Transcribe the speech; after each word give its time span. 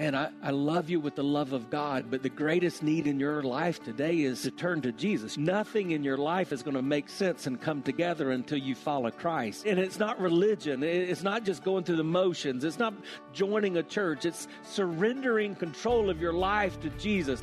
And 0.00 0.16
I, 0.16 0.30
I 0.42 0.50
love 0.50 0.88
you 0.88 0.98
with 0.98 1.14
the 1.14 1.22
love 1.22 1.52
of 1.52 1.68
God, 1.68 2.06
but 2.10 2.22
the 2.22 2.30
greatest 2.30 2.82
need 2.82 3.06
in 3.06 3.20
your 3.20 3.42
life 3.42 3.84
today 3.84 4.20
is 4.20 4.40
to 4.40 4.50
turn 4.50 4.80
to 4.80 4.92
Jesus. 4.92 5.36
Nothing 5.36 5.90
in 5.90 6.02
your 6.02 6.16
life 6.16 6.52
is 6.52 6.62
going 6.62 6.76
to 6.76 6.82
make 6.82 7.10
sense 7.10 7.46
and 7.46 7.60
come 7.60 7.82
together 7.82 8.30
until 8.30 8.56
you 8.56 8.74
follow 8.74 9.10
Christ. 9.10 9.66
And 9.66 9.78
it's 9.78 9.98
not 9.98 10.18
religion, 10.18 10.82
it's 10.82 11.22
not 11.22 11.44
just 11.44 11.62
going 11.62 11.84
through 11.84 11.96
the 11.96 12.02
motions, 12.04 12.64
it's 12.64 12.78
not 12.78 12.94
joining 13.34 13.76
a 13.76 13.82
church, 13.82 14.24
it's 14.24 14.48
surrendering 14.62 15.54
control 15.54 16.08
of 16.08 16.18
your 16.18 16.32
life 16.32 16.80
to 16.80 16.88
Jesus. 16.90 17.42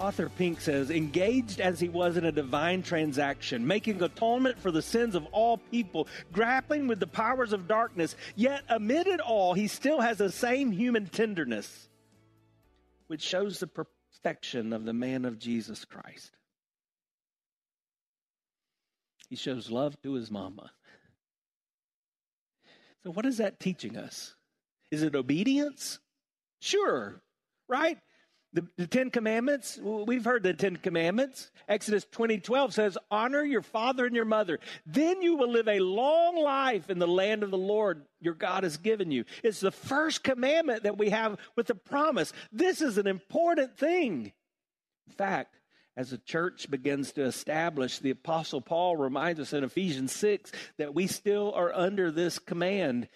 Arthur 0.00 0.28
Pink 0.28 0.60
says, 0.60 0.90
engaged 0.90 1.60
as 1.60 1.78
he 1.78 1.88
was 1.88 2.16
in 2.16 2.24
a 2.24 2.32
divine 2.32 2.82
transaction, 2.82 3.66
making 3.66 4.02
atonement 4.02 4.58
for 4.58 4.70
the 4.70 4.82
sins 4.82 5.14
of 5.14 5.24
all 5.26 5.58
people, 5.58 6.08
grappling 6.32 6.88
with 6.88 7.00
the 7.00 7.06
powers 7.06 7.52
of 7.52 7.68
darkness, 7.68 8.16
yet 8.34 8.62
amid 8.68 9.06
it 9.06 9.20
all, 9.20 9.54
he 9.54 9.68
still 9.68 10.00
has 10.00 10.18
the 10.18 10.32
same 10.32 10.72
human 10.72 11.06
tenderness, 11.06 11.88
which 13.06 13.22
shows 13.22 13.58
the 13.60 13.68
perfection 13.68 14.72
of 14.72 14.84
the 14.84 14.92
man 14.92 15.24
of 15.24 15.38
Jesus 15.38 15.84
Christ. 15.84 16.32
He 19.28 19.36
shows 19.36 19.70
love 19.70 20.00
to 20.02 20.12
his 20.14 20.30
mama. 20.30 20.70
So, 23.04 23.10
what 23.10 23.26
is 23.26 23.38
that 23.38 23.60
teaching 23.60 23.96
us? 23.96 24.34
Is 24.90 25.02
it 25.02 25.14
obedience? 25.14 25.98
Sure, 26.60 27.20
right? 27.68 27.98
The, 28.54 28.64
the, 28.76 28.86
Ten 28.86 29.10
Commandments, 29.10 29.80
we've 29.82 30.24
heard 30.24 30.44
the 30.44 30.54
Ten 30.54 30.76
Commandments. 30.76 31.50
Exodus 31.68 32.06
20, 32.12 32.38
12 32.38 32.72
says, 32.72 32.96
Honor 33.10 33.42
your 33.42 33.62
father 33.62 34.06
and 34.06 34.14
your 34.14 34.24
mother. 34.24 34.60
Then 34.86 35.22
you 35.22 35.36
will 35.36 35.50
live 35.50 35.66
a 35.66 35.80
long 35.80 36.36
life 36.36 36.88
in 36.88 37.00
the 37.00 37.08
land 37.08 37.42
of 37.42 37.50
the 37.50 37.58
Lord 37.58 38.06
your 38.20 38.34
God 38.34 38.62
has 38.62 38.76
given 38.76 39.10
you. 39.10 39.24
It's 39.42 39.58
the 39.58 39.72
first 39.72 40.22
commandment 40.22 40.84
that 40.84 40.96
we 40.96 41.10
have 41.10 41.36
with 41.56 41.66
the 41.66 41.74
promise. 41.74 42.32
This 42.52 42.80
is 42.80 42.96
an 42.96 43.08
important 43.08 43.76
thing. 43.76 44.32
In 45.08 45.12
fact, 45.12 45.56
as 45.96 46.10
the 46.10 46.18
church 46.18 46.70
begins 46.70 47.12
to 47.12 47.24
establish, 47.24 47.98
the 47.98 48.10
Apostle 48.10 48.60
Paul 48.60 48.96
reminds 48.96 49.40
us 49.40 49.52
in 49.52 49.64
Ephesians 49.64 50.12
6 50.12 50.52
that 50.78 50.94
we 50.94 51.08
still 51.08 51.52
are 51.54 51.72
under 51.74 52.12
this 52.12 52.38
command. 52.38 53.08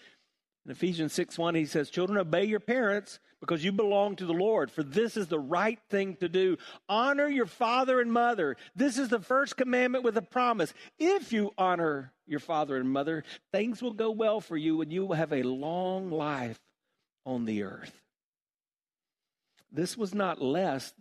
In 0.68 0.72
Ephesians 0.72 1.14
6 1.14 1.38
1, 1.38 1.54
he 1.54 1.64
says, 1.64 1.88
Children, 1.88 2.18
obey 2.18 2.44
your 2.44 2.60
parents 2.60 3.20
because 3.40 3.64
you 3.64 3.72
belong 3.72 4.16
to 4.16 4.26
the 4.26 4.34
Lord, 4.34 4.70
for 4.70 4.82
this 4.82 5.16
is 5.16 5.28
the 5.28 5.38
right 5.38 5.78
thing 5.88 6.16
to 6.16 6.28
do. 6.28 6.58
Honor 6.90 7.26
your 7.26 7.46
father 7.46 8.02
and 8.02 8.12
mother. 8.12 8.54
This 8.76 8.98
is 8.98 9.08
the 9.08 9.18
first 9.18 9.56
commandment 9.56 10.04
with 10.04 10.18
a 10.18 10.22
promise. 10.22 10.74
If 10.98 11.32
you 11.32 11.54
honor 11.56 12.12
your 12.26 12.40
father 12.40 12.76
and 12.76 12.90
mother, 12.90 13.24
things 13.50 13.80
will 13.80 13.94
go 13.94 14.10
well 14.10 14.42
for 14.42 14.58
you 14.58 14.82
and 14.82 14.92
you 14.92 15.06
will 15.06 15.14
have 15.14 15.32
a 15.32 15.42
long 15.42 16.10
life 16.10 16.60
on 17.24 17.46
the 17.46 17.62
earth. 17.62 18.02
This 19.72 19.96
was 19.96 20.12
not 20.12 20.42
less 20.42 20.92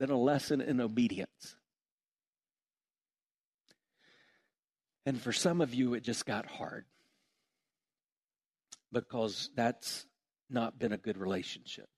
than 0.00 0.10
a 0.10 0.18
lesson 0.18 0.60
in 0.60 0.80
obedience. 0.80 1.54
And 5.06 5.20
for 5.20 5.32
some 5.32 5.60
of 5.60 5.72
you, 5.72 5.94
it 5.94 6.02
just 6.02 6.26
got 6.26 6.46
hard 6.46 6.84
because 8.94 9.50
that's 9.54 10.06
not 10.48 10.78
been 10.78 10.92
a 10.92 10.96
good 10.96 11.18
relationship. 11.18 11.88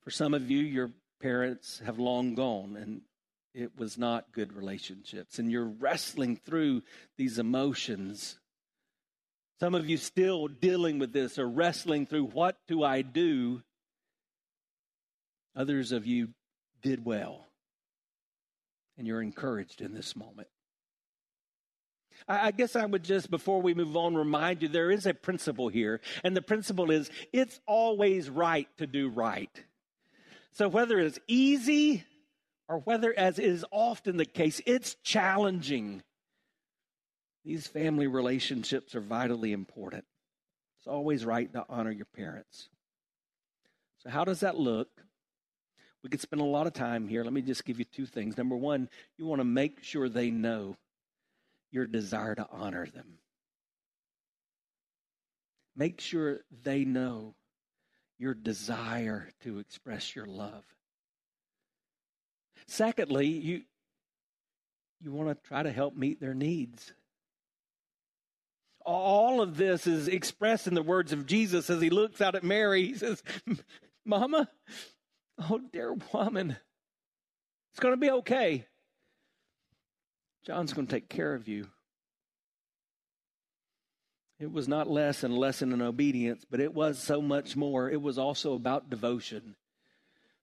For 0.00 0.10
some 0.10 0.32
of 0.32 0.50
you, 0.50 0.60
your 0.60 0.90
parents 1.20 1.82
have 1.84 1.98
long 1.98 2.34
gone 2.34 2.76
and 2.76 3.02
it 3.54 3.76
was 3.76 3.98
not 3.98 4.32
good 4.32 4.54
relationships, 4.54 5.38
and 5.38 5.52
you're 5.52 5.68
wrestling 5.68 6.36
through 6.36 6.82
these 7.18 7.38
emotions. 7.38 8.38
Some 9.60 9.74
of 9.74 9.88
you 9.88 9.98
still 9.98 10.48
dealing 10.48 10.98
with 10.98 11.12
this 11.12 11.38
or 11.38 11.46
wrestling 11.46 12.06
through 12.06 12.24
what 12.28 12.56
do 12.66 12.82
I 12.82 13.02
do? 13.02 13.62
Others 15.54 15.92
of 15.92 16.06
you 16.06 16.30
did 16.80 17.04
well, 17.04 17.46
and 18.96 19.06
you're 19.06 19.20
encouraged 19.20 19.82
in 19.82 19.92
this 19.92 20.16
moment. 20.16 20.48
I 22.28 22.50
guess 22.50 22.76
I 22.76 22.84
would 22.84 23.04
just, 23.04 23.30
before 23.30 23.60
we 23.60 23.74
move 23.74 23.96
on, 23.96 24.14
remind 24.14 24.62
you 24.62 24.68
there 24.68 24.90
is 24.90 25.06
a 25.06 25.14
principle 25.14 25.68
here. 25.68 26.00
And 26.24 26.36
the 26.36 26.42
principle 26.42 26.90
is 26.90 27.10
it's 27.32 27.60
always 27.66 28.30
right 28.30 28.68
to 28.78 28.86
do 28.86 29.08
right. 29.08 29.50
So 30.52 30.68
whether 30.68 30.98
it's 30.98 31.18
easy 31.26 32.04
or 32.68 32.78
whether, 32.78 33.12
as 33.16 33.38
is 33.38 33.64
often 33.70 34.16
the 34.16 34.24
case, 34.24 34.60
it's 34.66 34.94
challenging, 35.02 36.02
these 37.44 37.66
family 37.66 38.06
relationships 38.06 38.94
are 38.94 39.00
vitally 39.00 39.52
important. 39.52 40.04
It's 40.78 40.86
always 40.86 41.24
right 41.24 41.52
to 41.52 41.64
honor 41.68 41.90
your 41.90 42.06
parents. 42.06 42.68
So, 43.98 44.10
how 44.10 44.24
does 44.24 44.40
that 44.40 44.58
look? 44.58 44.88
We 46.02 46.10
could 46.10 46.20
spend 46.20 46.42
a 46.42 46.44
lot 46.46 46.66
of 46.66 46.72
time 46.72 47.06
here. 47.06 47.22
Let 47.22 47.32
me 47.32 47.42
just 47.42 47.64
give 47.64 47.78
you 47.78 47.84
two 47.84 48.06
things. 48.06 48.36
Number 48.36 48.56
one, 48.56 48.88
you 49.16 49.26
want 49.26 49.40
to 49.40 49.44
make 49.44 49.84
sure 49.84 50.08
they 50.08 50.30
know 50.30 50.76
your 51.72 51.86
desire 51.86 52.34
to 52.34 52.46
honor 52.50 52.86
them. 52.86 53.18
Make 55.74 56.00
sure 56.00 56.40
they 56.62 56.84
know 56.84 57.34
your 58.18 58.34
desire 58.34 59.30
to 59.42 59.58
express 59.58 60.14
your 60.14 60.26
love. 60.26 60.64
Secondly, 62.68 63.26
you, 63.26 63.62
you 65.00 65.10
want 65.10 65.28
to 65.28 65.48
try 65.48 65.62
to 65.62 65.72
help 65.72 65.96
meet 65.96 66.20
their 66.20 66.34
needs. 66.34 66.92
All 68.84 69.40
of 69.40 69.56
this 69.56 69.86
is 69.86 70.08
expressed 70.08 70.66
in 70.66 70.74
the 70.74 70.82
words 70.82 71.12
of 71.12 71.26
Jesus 71.26 71.70
as 71.70 71.80
he 71.80 71.90
looks 71.90 72.20
out 72.20 72.34
at 72.34 72.44
Mary. 72.44 72.86
He 72.86 72.94
says, 72.94 73.22
Mama, 74.04 74.48
oh, 75.38 75.60
dear 75.72 75.94
woman, 76.12 76.56
it's 77.72 77.80
going 77.80 77.94
to 77.94 78.00
be 78.00 78.10
okay. 78.10 78.66
John's 80.44 80.72
going 80.72 80.86
to 80.86 80.94
take 80.94 81.08
care 81.08 81.34
of 81.34 81.48
you. 81.48 81.68
It 84.40 84.50
was 84.50 84.66
not 84.66 84.90
less 84.90 85.22
and 85.22 85.36
lesson 85.36 85.72
in 85.72 85.80
obedience, 85.80 86.44
but 86.50 86.60
it 86.60 86.74
was 86.74 86.98
so 86.98 87.22
much 87.22 87.56
more. 87.56 87.88
It 87.88 88.02
was 88.02 88.18
also 88.18 88.54
about 88.54 88.90
devotion 88.90 89.54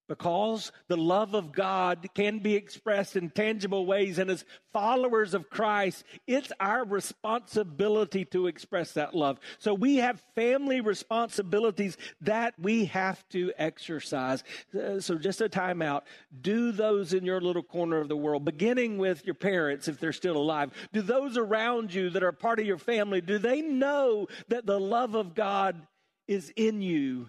because 0.10 0.72
the 0.88 0.98
love 0.98 1.36
of 1.36 1.54
God 1.54 2.10
can 2.16 2.40
be 2.40 2.56
expressed 2.56 3.16
in 3.16 3.30
tangible 3.30 3.86
ways. 3.86 4.18
And 4.18 4.30
as 4.32 4.44
followers 4.74 5.36
of 5.36 5.52
Christ, 5.52 6.04
it's 6.26 6.52
our 6.60 6.84
responsibility 6.84 8.26
to 8.26 8.48
express 8.48 8.92
that 8.94 9.16
love. 9.16 9.40
So 9.60 9.76
we 9.76 9.98
have 9.98 10.22
family 10.34 10.82
responsibilities 10.82 11.96
that 12.22 12.56
we 12.60 12.86
have 12.86 13.24
to 13.30 13.54
exercise. 13.58 14.44
Uh, 14.78 15.00
so 15.00 15.16
just 15.16 15.42
a 15.42 15.48
time 15.48 15.84
out. 15.84 16.06
Do 16.42 16.72
those 16.72 17.14
in 17.14 17.24
your 17.24 17.40
little 17.40 17.64
corner 17.64 18.00
of 18.00 18.10
the 18.10 18.18
world, 18.18 18.44
beginning 18.44 18.98
with 18.98 19.24
your 19.26 19.36
parents 19.36 19.88
if 19.88 20.00
they're 20.00 20.12
still 20.12 20.38
alive. 20.38 20.72
Do 20.92 21.04
those 21.04 21.38
around 21.38 21.94
you 21.94 22.10
that 22.10 22.24
are 22.24 22.32
part 22.32 22.60
of 22.60 22.66
your 22.66 22.80
family, 22.80 23.22
do 23.22 23.38
they 23.38 23.62
know 23.62 24.28
that 24.48 24.66
the 24.66 24.80
love 24.80 25.14
of 25.14 25.36
God 25.36 25.86
is 26.28 26.52
in 26.56 26.82
you? 26.82 27.28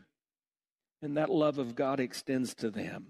And 1.03 1.17
that 1.17 1.31
love 1.31 1.59
of 1.59 1.75
God 1.75 2.01
extends 2.01 2.55
to 2.57 2.71
them. 2.71 3.09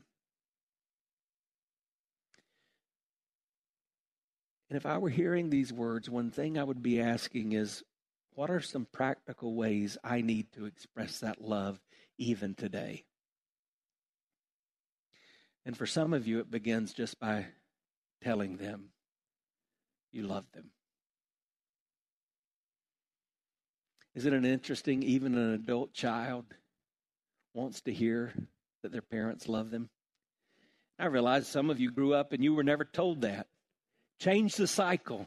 And 4.69 4.76
if 4.76 4.87
I 4.87 4.98
were 4.98 5.10
hearing 5.10 5.50
these 5.50 5.72
words, 5.72 6.08
one 6.08 6.31
thing 6.31 6.56
I 6.56 6.62
would 6.62 6.82
be 6.82 7.00
asking 7.00 7.52
is 7.52 7.82
what 8.34 8.50
are 8.50 8.60
some 8.60 8.87
practical 8.92 9.54
ways 9.54 9.98
I 10.04 10.20
need 10.20 10.52
to 10.52 10.66
express 10.66 11.19
that 11.20 11.40
love 11.40 11.81
even 12.19 12.54
today? 12.54 13.04
And 15.66 15.76
for 15.76 15.87
some 15.87 16.14
of 16.14 16.26
you, 16.28 16.38
it 16.38 16.50
begins 16.50 16.92
just 16.92 17.19
by 17.19 17.46
telling 18.22 18.56
them 18.56 18.90
you 20.12 20.22
love 20.22 20.44
them. 20.52 20.70
Isn't 24.14 24.32
it 24.32 24.44
interesting? 24.44 25.02
Even 25.02 25.37
an 25.37 25.52
adult 25.52 25.92
child 25.92 26.46
wants 27.55 27.81
to 27.82 27.93
hear 27.93 28.32
that 28.82 28.93
their 28.93 29.02
parents 29.02 29.49
love 29.49 29.70
them. 29.70 29.88
I 30.99 31.06
realize 31.06 31.49
some 31.49 31.70
of 31.70 31.81
you 31.81 31.91
grew 31.91 32.14
up 32.14 32.32
and 32.32 32.44
you 32.44 32.55
were 32.55 32.62
never 32.62 32.85
told 32.85 33.23
that. 33.23 33.47
Change 34.20 34.56
the 34.56 34.67
cycle, 34.67 35.26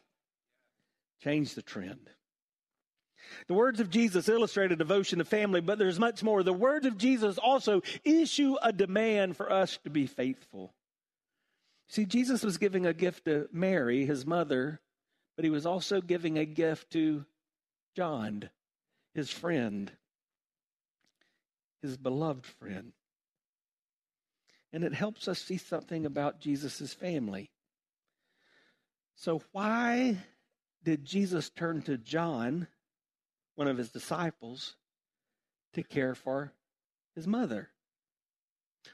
change 1.24 1.56
the 1.56 1.64
trend. 1.64 2.10
The 3.48 3.54
words 3.54 3.80
of 3.80 3.90
Jesus 3.90 4.30
illustrate 4.30 4.72
a 4.72 4.76
devotion 4.76 5.20
to 5.20 5.26
family, 5.26 5.62
but 5.62 5.80
there's 5.80 6.00
much 6.00 6.24
more. 6.24 6.44
The 6.44 6.54
words 6.54 6.86
of 6.86 6.98
Jesus 6.98 7.38
also 7.38 7.82
issue 8.04 8.56
a 8.62 8.72
demand 8.72 9.38
for 9.38 9.52
us 9.52 9.80
to 9.84 9.90
be 9.90 10.06
faithful. 10.06 10.74
See, 11.90 12.06
Jesus 12.06 12.44
was 12.44 12.58
giving 12.58 12.86
a 12.86 12.94
gift 12.94 13.26
to 13.26 13.48
Mary, 13.52 14.06
his 14.06 14.26
mother, 14.26 14.82
but 15.36 15.46
he 15.46 15.52
was 15.52 15.66
also 15.66 16.02
giving 16.02 16.38
a 16.38 16.46
gift 16.46 16.92
to 16.92 17.26
John, 17.96 18.50
his 19.14 19.30
friend, 19.30 19.92
his 21.84 21.98
beloved 21.98 22.46
friend. 22.46 22.94
And 24.72 24.84
it 24.84 24.96
helps 24.96 25.28
us 25.28 25.40
see 25.40 25.58
something 25.58 26.08
about 26.08 26.40
Jesus' 26.40 26.94
family. 26.94 27.52
So, 29.16 29.44
why 29.52 30.18
did 30.84 31.06
Jesus 31.06 31.52
turn 31.52 31.84
to 31.84 31.98
John, 31.98 32.68
one 33.56 33.68
of 33.68 33.78
his 33.78 33.92
disciples, 33.92 34.76
to 35.74 35.84
care 35.84 36.16
for 36.16 36.54
his 37.16 37.28
mother? 37.28 37.70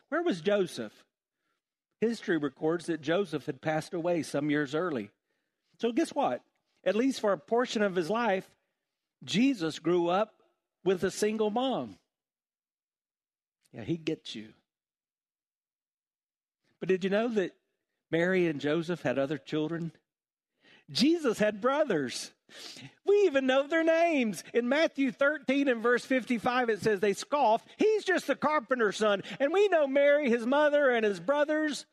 Where 0.10 0.24
was 0.24 0.42
Joseph? 0.42 1.06
History 2.02 2.38
records 2.38 2.88
that 2.88 3.02
Joseph 3.02 3.46
had 3.46 3.62
passed 3.62 3.94
away 3.94 4.24
some 4.24 4.50
years 4.50 4.74
early. 4.74 5.12
So, 5.80 5.92
guess 5.92 6.10
what? 6.10 6.42
At 6.84 6.96
least 6.96 7.22
for 7.22 7.34
a 7.34 7.38
portion 7.38 7.84
of 7.84 7.96
his 7.96 8.10
life, 8.10 8.50
Jesus 9.24 9.80
grew 9.80 10.08
up 10.08 10.34
with 10.84 11.04
a 11.04 11.12
single 11.12 11.52
mom. 11.52 11.99
Yeah, 13.74 13.84
he 13.84 13.98
gets 13.98 14.36
you. 14.36 14.50
But 16.80 16.90
did 16.90 17.04
you 17.04 17.10
know 17.10 17.28
that 17.30 17.56
Mary 18.12 18.48
and 18.48 18.60
Joseph 18.60 19.02
had 19.02 19.20
other 19.20 19.38
children? 19.38 19.92
Jesus 20.90 21.38
had 21.38 21.62
brothers. 21.62 22.32
We 23.06 23.24
even 23.26 23.46
know 23.46 23.68
their 23.68 23.84
names. 23.84 24.44
In 24.54 24.70
Matthew 24.70 25.12
13 25.12 25.68
and 25.68 25.84
verse 25.84 26.04
55, 26.04 26.70
it 26.70 26.82
says 26.82 27.00
they 27.00 27.14
scoff. 27.14 27.64
He's 27.78 28.04
just 28.04 28.30
a 28.30 28.36
carpenter's 28.36 28.98
son. 28.98 29.22
And 29.40 29.54
we 29.54 29.68
know 29.68 29.88
Mary, 29.88 30.30
his 30.30 30.46
mother, 30.46 30.90
and 30.90 31.06
his 31.06 31.20
brothers 31.20 31.86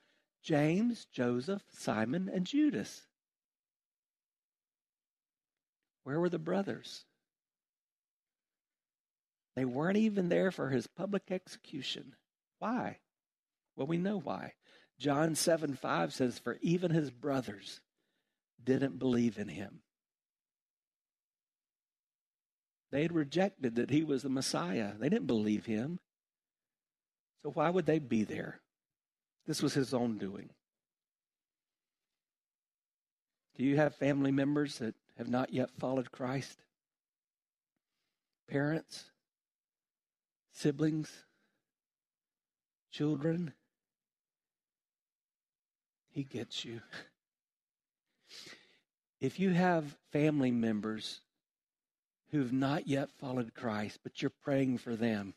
James, 0.47 1.07
Joseph, 1.13 1.63
Simon, 1.77 2.31
and 2.33 2.47
Judas. 2.47 3.03
Where 6.05 6.21
were 6.21 6.29
the 6.29 6.39
brothers? 6.39 7.05
They 9.57 9.65
weren't 9.65 9.97
even 9.97 10.29
there 10.29 10.51
for 10.51 10.69
his 10.69 10.87
public 10.87 11.31
execution. 11.31 12.15
Why? 12.59 12.99
Well, 13.75 13.87
we 13.87 13.97
know 13.97 14.21
why. 14.21 14.53
John 14.99 15.35
7 15.35 15.75
5 15.75 16.13
says, 16.13 16.39
For 16.39 16.59
even 16.61 16.91
his 16.91 17.11
brothers 17.11 17.81
didn't 18.63 18.99
believe 18.99 19.39
in 19.39 19.49
him. 19.49 19.81
They 22.93 23.03
had 23.03 23.13
rejected 23.13 23.77
that 23.77 23.91
he 23.91 24.05
was 24.05 24.23
the 24.23 24.29
Messiah. 24.29 24.93
They 24.99 25.09
didn't 25.09 25.27
believe 25.27 25.67
him. 25.67 25.99
So 27.43 27.51
why 27.51 27.71
would 27.71 27.87
they 27.87 27.99
be 27.99 28.25
there? 28.25 28.61
This 29.47 29.63
was 29.63 29.75
his 29.75 29.95
own 29.95 30.19
doing. 30.19 30.51
Do 33.57 33.65
you 33.65 33.77
have 33.77 33.95
family 33.95 34.33
members 34.33 34.79
that 34.79 34.95
have 35.17 35.29
not 35.29 35.53
yet 35.53 35.71
followed 35.79 36.13
Christ? 36.13 36.63
Parents? 38.49 39.11
Siblings? 40.57 41.11
Children? 42.91 43.53
He 46.09 46.25
gets 46.25 46.65
you. 46.65 46.81
If 49.21 49.39
you 49.39 49.51
have 49.51 49.99
family 50.13 50.51
members 50.51 51.21
who've 52.31 52.55
not 52.55 52.89
yet 52.89 53.11
followed 53.11 53.53
Christ, 53.55 53.99
but 54.03 54.23
you're 54.23 54.33
praying 54.43 54.79
for 54.79 54.97
them, 54.97 55.35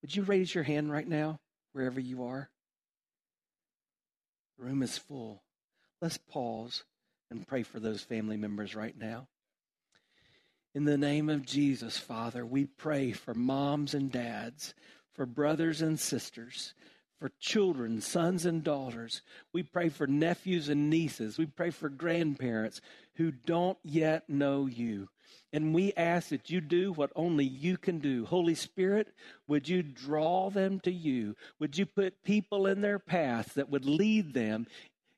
would 0.00 0.16
you 0.16 0.22
raise 0.22 0.54
your 0.54 0.64
hand 0.64 0.90
right 0.90 1.06
now, 1.06 1.38
wherever 1.72 2.00
you 2.00 2.24
are? 2.24 2.48
The 4.56 4.64
room 4.64 4.82
is 4.82 4.96
full. 4.96 5.42
Let's 6.00 6.16
pause 6.16 6.84
and 7.30 7.46
pray 7.46 7.62
for 7.62 7.78
those 7.78 8.00
family 8.00 8.38
members 8.38 8.74
right 8.74 8.96
now. 8.98 9.28
In 10.76 10.84
the 10.84 10.98
name 10.98 11.30
of 11.30 11.46
Jesus, 11.46 11.96
Father, 11.96 12.44
we 12.44 12.66
pray 12.66 13.12
for 13.12 13.32
moms 13.32 13.94
and 13.94 14.12
dads, 14.12 14.74
for 15.14 15.24
brothers 15.24 15.80
and 15.80 15.98
sisters, 15.98 16.74
for 17.18 17.30
children, 17.40 18.02
sons 18.02 18.44
and 18.44 18.62
daughters. 18.62 19.22
We 19.54 19.62
pray 19.62 19.88
for 19.88 20.06
nephews 20.06 20.68
and 20.68 20.90
nieces. 20.90 21.38
We 21.38 21.46
pray 21.46 21.70
for 21.70 21.88
grandparents 21.88 22.82
who 23.14 23.30
don't 23.30 23.78
yet 23.84 24.28
know 24.28 24.66
you. 24.66 25.08
And 25.50 25.74
we 25.74 25.94
ask 25.94 26.28
that 26.28 26.50
you 26.50 26.60
do 26.60 26.92
what 26.92 27.10
only 27.16 27.46
you 27.46 27.78
can 27.78 27.98
do. 27.98 28.26
Holy 28.26 28.54
Spirit, 28.54 29.14
would 29.48 29.70
you 29.70 29.82
draw 29.82 30.50
them 30.50 30.80
to 30.80 30.92
you? 30.92 31.36
Would 31.58 31.78
you 31.78 31.86
put 31.86 32.22
people 32.22 32.66
in 32.66 32.82
their 32.82 32.98
path 32.98 33.54
that 33.54 33.70
would 33.70 33.86
lead 33.86 34.34
them 34.34 34.66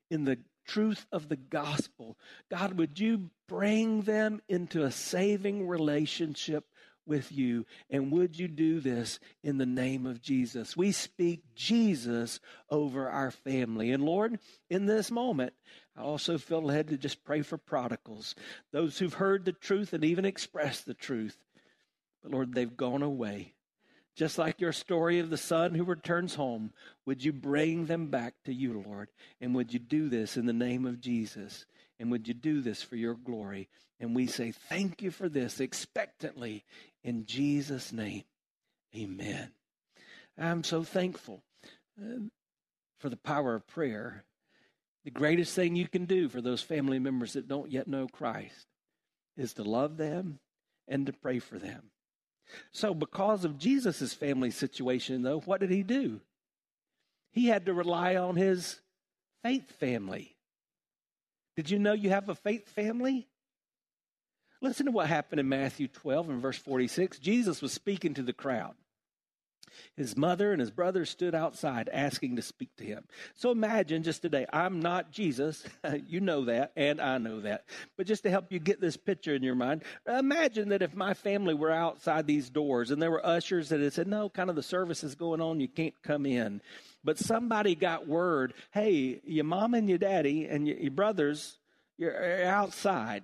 in 0.09 0.23
the 0.23 0.39
truth 0.69 1.05
of 1.11 1.29
the 1.29 1.35
gospel? 1.35 2.17
God, 2.49 2.77
would 2.77 2.99
you 2.99 3.31
bring 3.47 4.01
them 4.01 4.41
into 4.47 4.83
a 4.83 4.91
saving 4.91 5.67
relationship 5.67 6.65
with 7.09 7.31
you. 7.31 7.65
And 7.89 8.11
would 8.11 8.37
you 8.37 8.47
do 8.47 8.79
this 8.79 9.19
in 9.43 9.57
the 9.57 9.65
name 9.65 10.05
of 10.05 10.21
Jesus? 10.21 10.77
We 10.77 10.91
speak 10.93 11.41
Jesus 11.55 12.39
over 12.69 13.09
our 13.09 13.31
family. 13.31 13.91
And 13.91 14.03
Lord, 14.03 14.39
in 14.69 14.85
this 14.85 15.11
moment, 15.11 15.53
I 15.97 16.01
also 16.01 16.37
feel 16.37 16.61
led 16.61 16.89
to 16.89 16.97
just 16.97 17.25
pray 17.25 17.41
for 17.41 17.57
prodigals, 17.57 18.35
those 18.71 18.99
who've 18.99 19.13
heard 19.13 19.43
the 19.43 19.51
truth 19.51 19.91
and 19.91 20.05
even 20.05 20.23
expressed 20.23 20.85
the 20.85 20.93
truth. 20.93 21.37
But 22.21 22.31
Lord, 22.31 22.53
they've 22.53 22.77
gone 22.77 23.01
away. 23.01 23.55
Just 24.15 24.37
like 24.37 24.59
your 24.59 24.73
story 24.73 25.19
of 25.19 25.29
the 25.29 25.37
son 25.37 25.75
who 25.75 25.83
returns 25.83 26.35
home, 26.35 26.73
would 27.05 27.23
you 27.23 27.31
bring 27.31 27.85
them 27.85 28.07
back 28.07 28.33
to 28.45 28.53
you, 28.53 28.83
Lord? 28.85 29.09
And 29.39 29.55
would 29.55 29.73
you 29.73 29.79
do 29.79 30.09
this 30.09 30.35
in 30.35 30.45
the 30.45 30.53
name 30.53 30.85
of 30.85 30.99
Jesus? 30.99 31.65
And 31.99 32.11
would 32.11 32.27
you 32.27 32.33
do 32.33 32.61
this 32.61 32.83
for 32.83 32.95
your 32.95 33.15
glory? 33.15 33.69
And 33.99 34.15
we 34.15 34.27
say 34.27 34.51
thank 34.51 35.01
you 35.01 35.11
for 35.11 35.29
this 35.29 35.59
expectantly 35.59 36.65
in 37.03 37.25
Jesus' 37.25 37.93
name. 37.93 38.23
Amen. 38.95 39.51
I'm 40.37 40.63
so 40.63 40.83
thankful 40.83 41.43
uh, 42.01 42.19
for 42.99 43.09
the 43.09 43.17
power 43.17 43.55
of 43.55 43.67
prayer. 43.67 44.23
The 45.03 45.11
greatest 45.11 45.53
thing 45.55 45.75
you 45.75 45.87
can 45.87 46.05
do 46.05 46.29
for 46.29 46.41
those 46.41 46.61
family 46.61 46.99
members 46.99 47.33
that 47.33 47.47
don't 47.47 47.71
yet 47.71 47.87
know 47.87 48.07
Christ 48.07 48.67
is 49.37 49.53
to 49.53 49.63
love 49.63 49.97
them 49.97 50.39
and 50.87 51.05
to 51.05 51.13
pray 51.13 51.39
for 51.39 51.57
them. 51.57 51.91
So, 52.71 52.93
because 52.93 53.45
of 53.45 53.57
Jesus' 53.57 54.13
family 54.13 54.51
situation, 54.51 55.21
though, 55.21 55.39
what 55.41 55.61
did 55.61 55.69
he 55.69 55.83
do? 55.83 56.21
He 57.31 57.47
had 57.47 57.65
to 57.65 57.73
rely 57.73 58.15
on 58.15 58.35
his 58.35 58.79
faith 59.43 59.71
family. 59.79 60.35
Did 61.55 61.69
you 61.69 61.79
know 61.79 61.93
you 61.93 62.09
have 62.09 62.29
a 62.29 62.35
faith 62.35 62.67
family? 62.69 63.27
Listen 64.61 64.85
to 64.87 64.91
what 64.91 65.07
happened 65.07 65.39
in 65.39 65.47
Matthew 65.47 65.87
12 65.87 66.29
and 66.29 66.41
verse 66.41 66.57
46. 66.57 67.19
Jesus 67.19 67.61
was 67.61 67.71
speaking 67.71 68.13
to 68.15 68.21
the 68.21 68.33
crowd. 68.33 68.75
His 69.95 70.15
mother 70.15 70.51
and 70.51 70.59
his 70.59 70.71
brothers 70.71 71.09
stood 71.09 71.35
outside 71.35 71.89
asking 71.91 72.35
to 72.35 72.41
speak 72.41 72.75
to 72.77 72.83
him. 72.83 73.05
So 73.35 73.51
imagine 73.51 74.03
just 74.03 74.21
today, 74.21 74.45
I'm 74.51 74.79
not 74.79 75.11
Jesus. 75.11 75.63
you 76.07 76.19
know 76.21 76.45
that, 76.45 76.71
and 76.75 76.99
I 76.99 77.17
know 77.17 77.41
that. 77.41 77.65
But 77.97 78.07
just 78.07 78.23
to 78.23 78.29
help 78.29 78.51
you 78.51 78.59
get 78.59 78.81
this 78.81 78.97
picture 78.97 79.35
in 79.35 79.43
your 79.43 79.55
mind, 79.55 79.83
imagine 80.07 80.69
that 80.69 80.81
if 80.81 80.95
my 80.95 81.13
family 81.13 81.53
were 81.53 81.71
outside 81.71 82.27
these 82.27 82.49
doors 82.49 82.91
and 82.91 83.01
there 83.01 83.11
were 83.11 83.25
ushers 83.25 83.69
that 83.69 83.79
had 83.79 83.93
said, 83.93 84.07
No, 84.07 84.29
kind 84.29 84.49
of 84.49 84.55
the 84.55 84.63
service 84.63 85.03
is 85.03 85.15
going 85.15 85.41
on, 85.41 85.59
you 85.59 85.67
can't 85.67 85.95
come 86.03 86.25
in. 86.25 86.61
But 87.03 87.17
somebody 87.17 87.75
got 87.75 88.07
word, 88.07 88.53
Hey, 88.71 89.21
your 89.23 89.45
mom 89.45 89.73
and 89.73 89.89
your 89.89 89.97
daddy 89.97 90.45
and 90.45 90.67
your, 90.67 90.77
your 90.77 90.91
brothers, 90.91 91.59
you're 91.97 92.45
outside. 92.45 93.23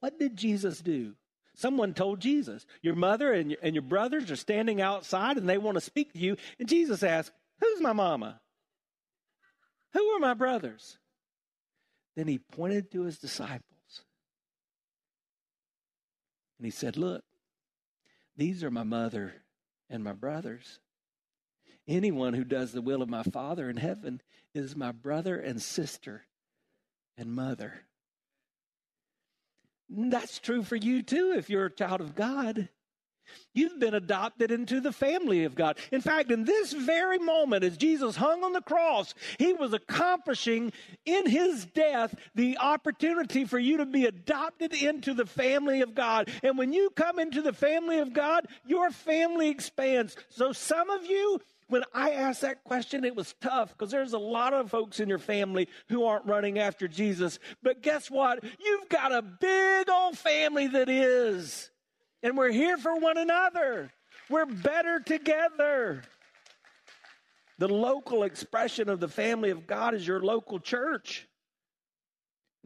What 0.00 0.18
did 0.18 0.36
Jesus 0.36 0.80
do? 0.80 1.14
Someone 1.54 1.94
told 1.94 2.20
Jesus, 2.20 2.66
Your 2.80 2.94
mother 2.94 3.32
and 3.32 3.50
your, 3.50 3.60
and 3.62 3.74
your 3.74 3.82
brothers 3.82 4.30
are 4.30 4.36
standing 4.36 4.80
outside 4.80 5.36
and 5.36 5.48
they 5.48 5.58
want 5.58 5.76
to 5.76 5.80
speak 5.80 6.12
to 6.12 6.18
you. 6.18 6.36
And 6.58 6.68
Jesus 6.68 7.02
asked, 7.02 7.32
Who's 7.60 7.80
my 7.80 7.92
mama? 7.92 8.40
Who 9.92 10.04
are 10.10 10.20
my 10.20 10.34
brothers? 10.34 10.98
Then 12.16 12.28
he 12.28 12.38
pointed 12.38 12.90
to 12.92 13.02
his 13.02 13.18
disciples 13.18 13.62
and 16.58 16.64
he 16.64 16.70
said, 16.70 16.96
Look, 16.96 17.24
these 18.36 18.62
are 18.62 18.70
my 18.70 18.84
mother 18.84 19.34
and 19.90 20.04
my 20.04 20.12
brothers. 20.12 20.78
Anyone 21.88 22.34
who 22.34 22.44
does 22.44 22.70
the 22.70 22.80
will 22.80 23.02
of 23.02 23.08
my 23.08 23.24
Father 23.24 23.68
in 23.68 23.76
heaven 23.76 24.20
is 24.54 24.76
my 24.76 24.92
brother 24.92 25.36
and 25.36 25.60
sister 25.60 26.24
and 27.16 27.32
mother. 27.32 27.82
That's 29.94 30.38
true 30.38 30.62
for 30.62 30.76
you 30.76 31.02
too 31.02 31.34
if 31.36 31.50
you're 31.50 31.66
a 31.66 31.70
child 31.70 32.00
of 32.00 32.14
God. 32.14 32.68
You've 33.54 33.78
been 33.78 33.94
adopted 33.94 34.50
into 34.50 34.80
the 34.80 34.92
family 34.92 35.44
of 35.44 35.54
God. 35.54 35.78
In 35.90 36.00
fact, 36.00 36.30
in 36.30 36.44
this 36.44 36.72
very 36.72 37.18
moment, 37.18 37.64
as 37.64 37.76
Jesus 37.76 38.16
hung 38.16 38.42
on 38.42 38.52
the 38.52 38.62
cross, 38.62 39.14
he 39.38 39.52
was 39.52 39.72
accomplishing 39.72 40.72
in 41.04 41.26
his 41.26 41.66
death 41.66 42.14
the 42.34 42.58
opportunity 42.58 43.44
for 43.44 43.58
you 43.58 43.76
to 43.78 43.86
be 43.86 44.06
adopted 44.06 44.72
into 44.74 45.12
the 45.12 45.26
family 45.26 45.82
of 45.82 45.94
God. 45.94 46.30
And 46.42 46.56
when 46.56 46.72
you 46.72 46.90
come 46.90 47.18
into 47.18 47.42
the 47.42 47.52
family 47.52 47.98
of 47.98 48.12
God, 48.12 48.46
your 48.66 48.90
family 48.90 49.50
expands. 49.50 50.16
So 50.30 50.52
some 50.52 50.88
of 50.88 51.04
you, 51.04 51.38
when 51.68 51.84
I 51.94 52.10
asked 52.10 52.42
that 52.42 52.64
question, 52.64 53.04
it 53.04 53.16
was 53.16 53.34
tough 53.40 53.70
because 53.70 53.90
there's 53.90 54.12
a 54.12 54.18
lot 54.18 54.52
of 54.52 54.70
folks 54.70 55.00
in 55.00 55.08
your 55.08 55.18
family 55.18 55.68
who 55.88 56.04
aren't 56.04 56.26
running 56.26 56.58
after 56.58 56.86
Jesus. 56.86 57.38
But 57.62 57.82
guess 57.82 58.10
what? 58.10 58.44
You've 58.62 58.88
got 58.88 59.12
a 59.12 59.22
big 59.22 59.88
old 59.88 60.18
family 60.18 60.66
that 60.68 60.88
is 60.88 61.70
and 62.22 62.36
we're 62.36 62.52
here 62.52 62.76
for 62.76 62.94
one 62.96 63.18
another. 63.18 63.92
We're 64.30 64.46
better 64.46 65.00
together. 65.00 66.02
The 67.58 67.68
local 67.68 68.22
expression 68.22 68.88
of 68.88 69.00
the 69.00 69.08
family 69.08 69.50
of 69.50 69.66
God 69.66 69.94
is 69.94 70.06
your 70.06 70.20
local 70.20 70.60
church. 70.60 71.28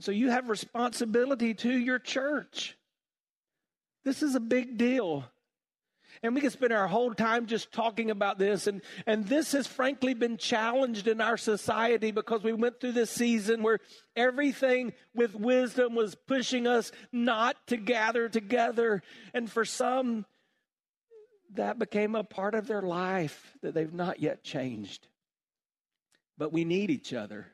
So 0.01 0.13
you 0.13 0.31
have 0.31 0.51
responsibility 0.51 1.55
to 1.55 1.73
your 1.73 1.99
church. 1.99 2.77
This 4.05 4.23
is 4.23 4.35
a 4.35 4.41
big 4.41 4.77
deal. 4.77 5.25
And 6.23 6.35
we 6.35 6.41
can 6.41 6.51
spend 6.51 6.73
our 6.73 6.89
whole 6.89 7.15
time 7.15 7.47
just 7.47 7.73
talking 7.73 8.11
about 8.11 8.39
this. 8.39 8.67
And, 8.67 8.83
and 9.07 9.27
this 9.27 9.53
has 9.53 9.67
frankly 9.67 10.15
been 10.15 10.37
challenged 10.37 11.09
in 11.09 11.21
our 11.21 11.37
society 11.37 12.11
because 12.11 12.43
we 12.43 12.53
went 12.53 12.81
through 12.81 12.93
this 12.93 13.11
season 13.11 13.63
where 13.63 13.81
everything 14.15 14.93
with 15.15 15.35
wisdom 15.35 15.95
was 15.95 16.15
pushing 16.15 16.67
us 16.67 16.93
not 17.13 17.57
to 17.69 17.77
gather 17.77 18.29
together. 18.29 19.03
And 19.35 19.51
for 19.51 19.65
some, 19.65 20.27
that 21.55 21.79
became 21.79 22.15
a 22.15 22.25
part 22.25 22.55
of 22.55 22.67
their 22.67 22.83
life 22.83 23.57
that 23.63 23.75
they've 23.75 23.93
not 23.93 24.21
yet 24.21 24.43
changed. 24.43 25.07
But 26.39 26.53
we 26.53 26.65
need 26.65 26.91
each 26.91 27.13
other. 27.13 27.47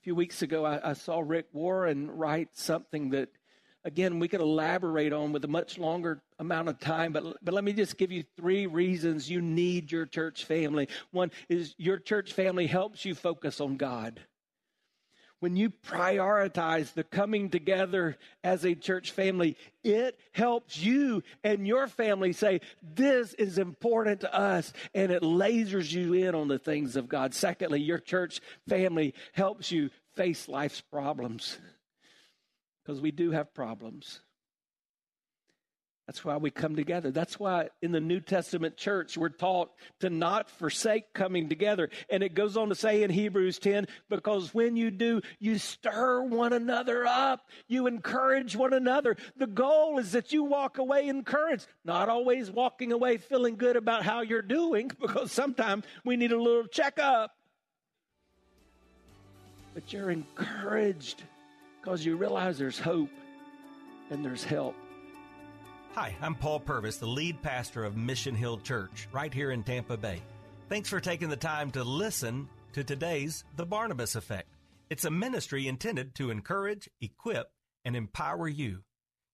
A 0.00 0.04
few 0.04 0.14
weeks 0.14 0.42
ago, 0.42 0.64
I, 0.64 0.90
I 0.90 0.92
saw 0.92 1.20
Rick 1.20 1.46
Warren 1.52 2.10
write 2.10 2.50
something 2.56 3.10
that 3.10 3.30
again, 3.88 4.18
we 4.18 4.28
could 4.28 4.42
elaborate 4.42 5.14
on 5.14 5.32
with 5.32 5.42
a 5.46 5.48
much 5.48 5.78
longer 5.78 6.20
amount 6.38 6.68
of 6.68 6.78
time, 6.78 7.10
but, 7.10 7.24
but 7.42 7.54
let 7.54 7.64
me 7.64 7.72
just 7.72 7.96
give 7.96 8.12
you 8.12 8.22
three 8.36 8.66
reasons 8.66 9.30
you 9.30 9.40
need 9.40 9.90
your 9.90 10.04
church 10.04 10.44
family. 10.44 10.88
One 11.10 11.30
is 11.48 11.74
your 11.78 11.98
church 11.98 12.34
family 12.34 12.66
helps 12.66 13.06
you 13.06 13.14
focus 13.14 13.62
on 13.62 13.78
God. 13.78 14.20
When 15.40 15.56
you 15.56 15.70
prioritize 15.70 16.92
the 16.92 17.04
coming 17.04 17.48
together 17.48 18.18
as 18.44 18.66
a 18.66 18.74
church 18.74 19.12
family, 19.12 19.56
it 19.82 20.18
helps 20.32 20.78
you 20.78 21.22
and 21.42 21.66
your 21.66 21.86
family 21.86 22.34
say, 22.34 22.60
This 22.82 23.32
is 23.34 23.56
important 23.56 24.20
to 24.20 24.34
us, 24.34 24.72
and 24.94 25.10
it 25.10 25.22
lasers 25.22 25.90
you 25.92 26.12
in 26.12 26.34
on 26.34 26.48
the 26.48 26.58
things 26.58 26.94
of 26.96 27.08
God. 27.08 27.32
Secondly, 27.32 27.80
your 27.80 28.00
church 28.00 28.40
family 28.68 29.14
helps 29.32 29.72
you 29.72 29.88
face 30.14 30.46
life's 30.46 30.82
problems 30.82 31.56
because 32.88 33.02
we 33.02 33.10
do 33.10 33.32
have 33.32 33.52
problems. 33.52 34.22
That's 36.06 36.24
why 36.24 36.38
we 36.38 36.50
come 36.50 36.74
together. 36.74 37.10
That's 37.10 37.38
why 37.38 37.68
in 37.82 37.92
the 37.92 38.00
New 38.00 38.18
Testament 38.18 38.78
church, 38.78 39.18
we're 39.18 39.28
taught 39.28 39.72
to 40.00 40.08
not 40.08 40.48
forsake 40.48 41.12
coming 41.12 41.50
together. 41.50 41.90
And 42.08 42.22
it 42.22 42.32
goes 42.32 42.56
on 42.56 42.70
to 42.70 42.74
say 42.74 43.02
in 43.02 43.10
Hebrews 43.10 43.58
10, 43.58 43.88
because 44.08 44.54
when 44.54 44.74
you 44.74 44.90
do, 44.90 45.20
you 45.38 45.58
stir 45.58 46.22
one 46.22 46.54
another 46.54 47.06
up, 47.06 47.46
you 47.66 47.86
encourage 47.86 48.56
one 48.56 48.72
another. 48.72 49.18
The 49.36 49.46
goal 49.46 49.98
is 49.98 50.12
that 50.12 50.32
you 50.32 50.44
walk 50.44 50.78
away 50.78 51.08
encouraged, 51.08 51.66
not 51.84 52.08
always 52.08 52.50
walking 52.50 52.92
away 52.92 53.18
feeling 53.18 53.56
good 53.56 53.76
about 53.76 54.02
how 54.02 54.22
you're 54.22 54.40
doing, 54.40 54.90
because 54.98 55.30
sometimes 55.30 55.84
we 56.06 56.16
need 56.16 56.32
a 56.32 56.40
little 56.40 56.68
checkup. 56.68 57.32
But 59.74 59.92
you're 59.92 60.10
encouraged 60.10 61.22
because 61.80 62.04
you 62.04 62.16
realize 62.16 62.58
there's 62.58 62.78
hope 62.78 63.10
and 64.10 64.24
there's 64.24 64.44
help. 64.44 64.74
Hi, 65.94 66.14
I'm 66.20 66.34
Paul 66.34 66.60
Purvis, 66.60 66.98
the 66.98 67.06
lead 67.06 67.42
pastor 67.42 67.84
of 67.84 67.96
Mission 67.96 68.34
Hill 68.34 68.58
Church, 68.58 69.08
right 69.12 69.32
here 69.32 69.50
in 69.50 69.62
Tampa 69.62 69.96
Bay. 69.96 70.22
Thanks 70.68 70.88
for 70.88 71.00
taking 71.00 71.28
the 71.28 71.36
time 71.36 71.70
to 71.72 71.82
listen 71.82 72.48
to 72.74 72.84
today's 72.84 73.44
The 73.56 73.66
Barnabas 73.66 74.14
Effect. 74.14 74.48
It's 74.90 75.04
a 75.04 75.10
ministry 75.10 75.66
intended 75.66 76.14
to 76.16 76.30
encourage, 76.30 76.88
equip, 77.00 77.50
and 77.84 77.96
empower 77.96 78.48
you. 78.48 78.82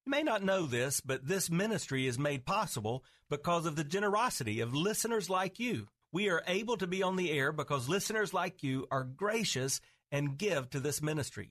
You 0.06 0.10
may 0.10 0.22
not 0.22 0.42
know 0.42 0.66
this, 0.66 1.00
but 1.00 1.26
this 1.26 1.50
ministry 1.50 2.06
is 2.06 2.18
made 2.18 2.46
possible 2.46 3.04
because 3.28 3.66
of 3.66 3.76
the 3.76 3.84
generosity 3.84 4.60
of 4.60 4.74
listeners 4.74 5.28
like 5.28 5.58
you. 5.58 5.88
We 6.12 6.28
are 6.28 6.44
able 6.46 6.76
to 6.76 6.86
be 6.86 7.02
on 7.02 7.16
the 7.16 7.32
air 7.32 7.50
because 7.52 7.88
listeners 7.88 8.32
like 8.32 8.62
you 8.62 8.86
are 8.90 9.02
gracious 9.02 9.80
and 10.12 10.38
give 10.38 10.70
to 10.70 10.80
this 10.80 11.02
ministry. 11.02 11.50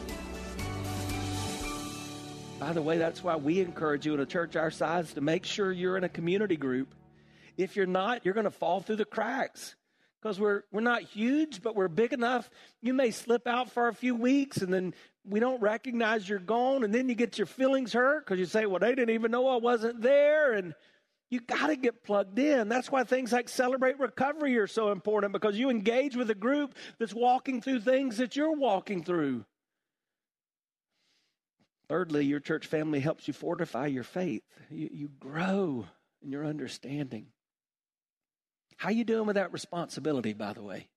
By 2.61 2.73
the 2.73 2.81
way, 2.83 2.99
that's 2.99 3.23
why 3.23 3.37
we 3.37 3.59
encourage 3.59 4.05
you 4.05 4.13
in 4.13 4.19
a 4.19 4.25
church 4.27 4.55
our 4.55 4.69
size 4.69 5.13
to 5.13 5.21
make 5.21 5.45
sure 5.45 5.71
you're 5.71 5.97
in 5.97 6.03
a 6.03 6.09
community 6.09 6.57
group. 6.57 6.93
If 7.57 7.75
you're 7.75 7.87
not, 7.87 8.23
you're 8.23 8.35
going 8.35 8.43
to 8.43 8.51
fall 8.51 8.81
through 8.81 8.97
the 8.97 9.05
cracks 9.05 9.75
because 10.21 10.39
we're 10.39 10.61
we're 10.71 10.81
not 10.81 11.01
huge, 11.01 11.63
but 11.63 11.75
we're 11.75 11.87
big 11.87 12.13
enough. 12.13 12.51
You 12.79 12.93
may 12.93 13.09
slip 13.09 13.47
out 13.47 13.71
for 13.71 13.87
a 13.87 13.95
few 13.95 14.13
weeks, 14.13 14.57
and 14.57 14.71
then 14.71 14.93
we 15.25 15.39
don't 15.39 15.59
recognize 15.59 16.29
you're 16.29 16.37
gone, 16.37 16.83
and 16.83 16.93
then 16.93 17.09
you 17.09 17.15
get 17.15 17.39
your 17.39 17.47
feelings 17.47 17.93
hurt 17.93 18.25
because 18.25 18.37
you 18.37 18.45
say, 18.45 18.67
"Well, 18.67 18.77
they 18.77 18.93
didn't 18.93 19.15
even 19.15 19.31
know 19.31 19.47
I 19.47 19.55
wasn't 19.55 19.99
there," 19.99 20.53
and 20.53 20.75
you 21.31 21.39
got 21.39 21.65
to 21.65 21.75
get 21.75 22.03
plugged 22.03 22.37
in. 22.37 22.69
That's 22.69 22.91
why 22.91 23.05
things 23.05 23.31
like 23.31 23.49
Celebrate 23.49 23.99
Recovery 23.99 24.55
are 24.59 24.67
so 24.67 24.91
important 24.91 25.33
because 25.33 25.57
you 25.57 25.71
engage 25.71 26.15
with 26.15 26.29
a 26.29 26.35
group 26.35 26.75
that's 26.99 27.15
walking 27.15 27.59
through 27.59 27.79
things 27.79 28.17
that 28.17 28.35
you're 28.35 28.55
walking 28.55 29.03
through. 29.03 29.45
Thirdly, 31.91 32.23
your 32.23 32.39
church 32.39 32.67
family 32.67 33.01
helps 33.01 33.27
you 33.27 33.33
fortify 33.33 33.87
your 33.87 34.05
faith. 34.05 34.43
You, 34.69 34.89
you 34.93 35.09
grow 35.19 35.87
in 36.23 36.31
your 36.31 36.45
understanding. 36.45 37.25
How 38.77 38.91
you 38.91 39.03
doing 39.03 39.27
with 39.27 39.35
that 39.35 39.51
responsibility, 39.51 40.31
by 40.31 40.53
the 40.53 40.63
way? 40.63 40.87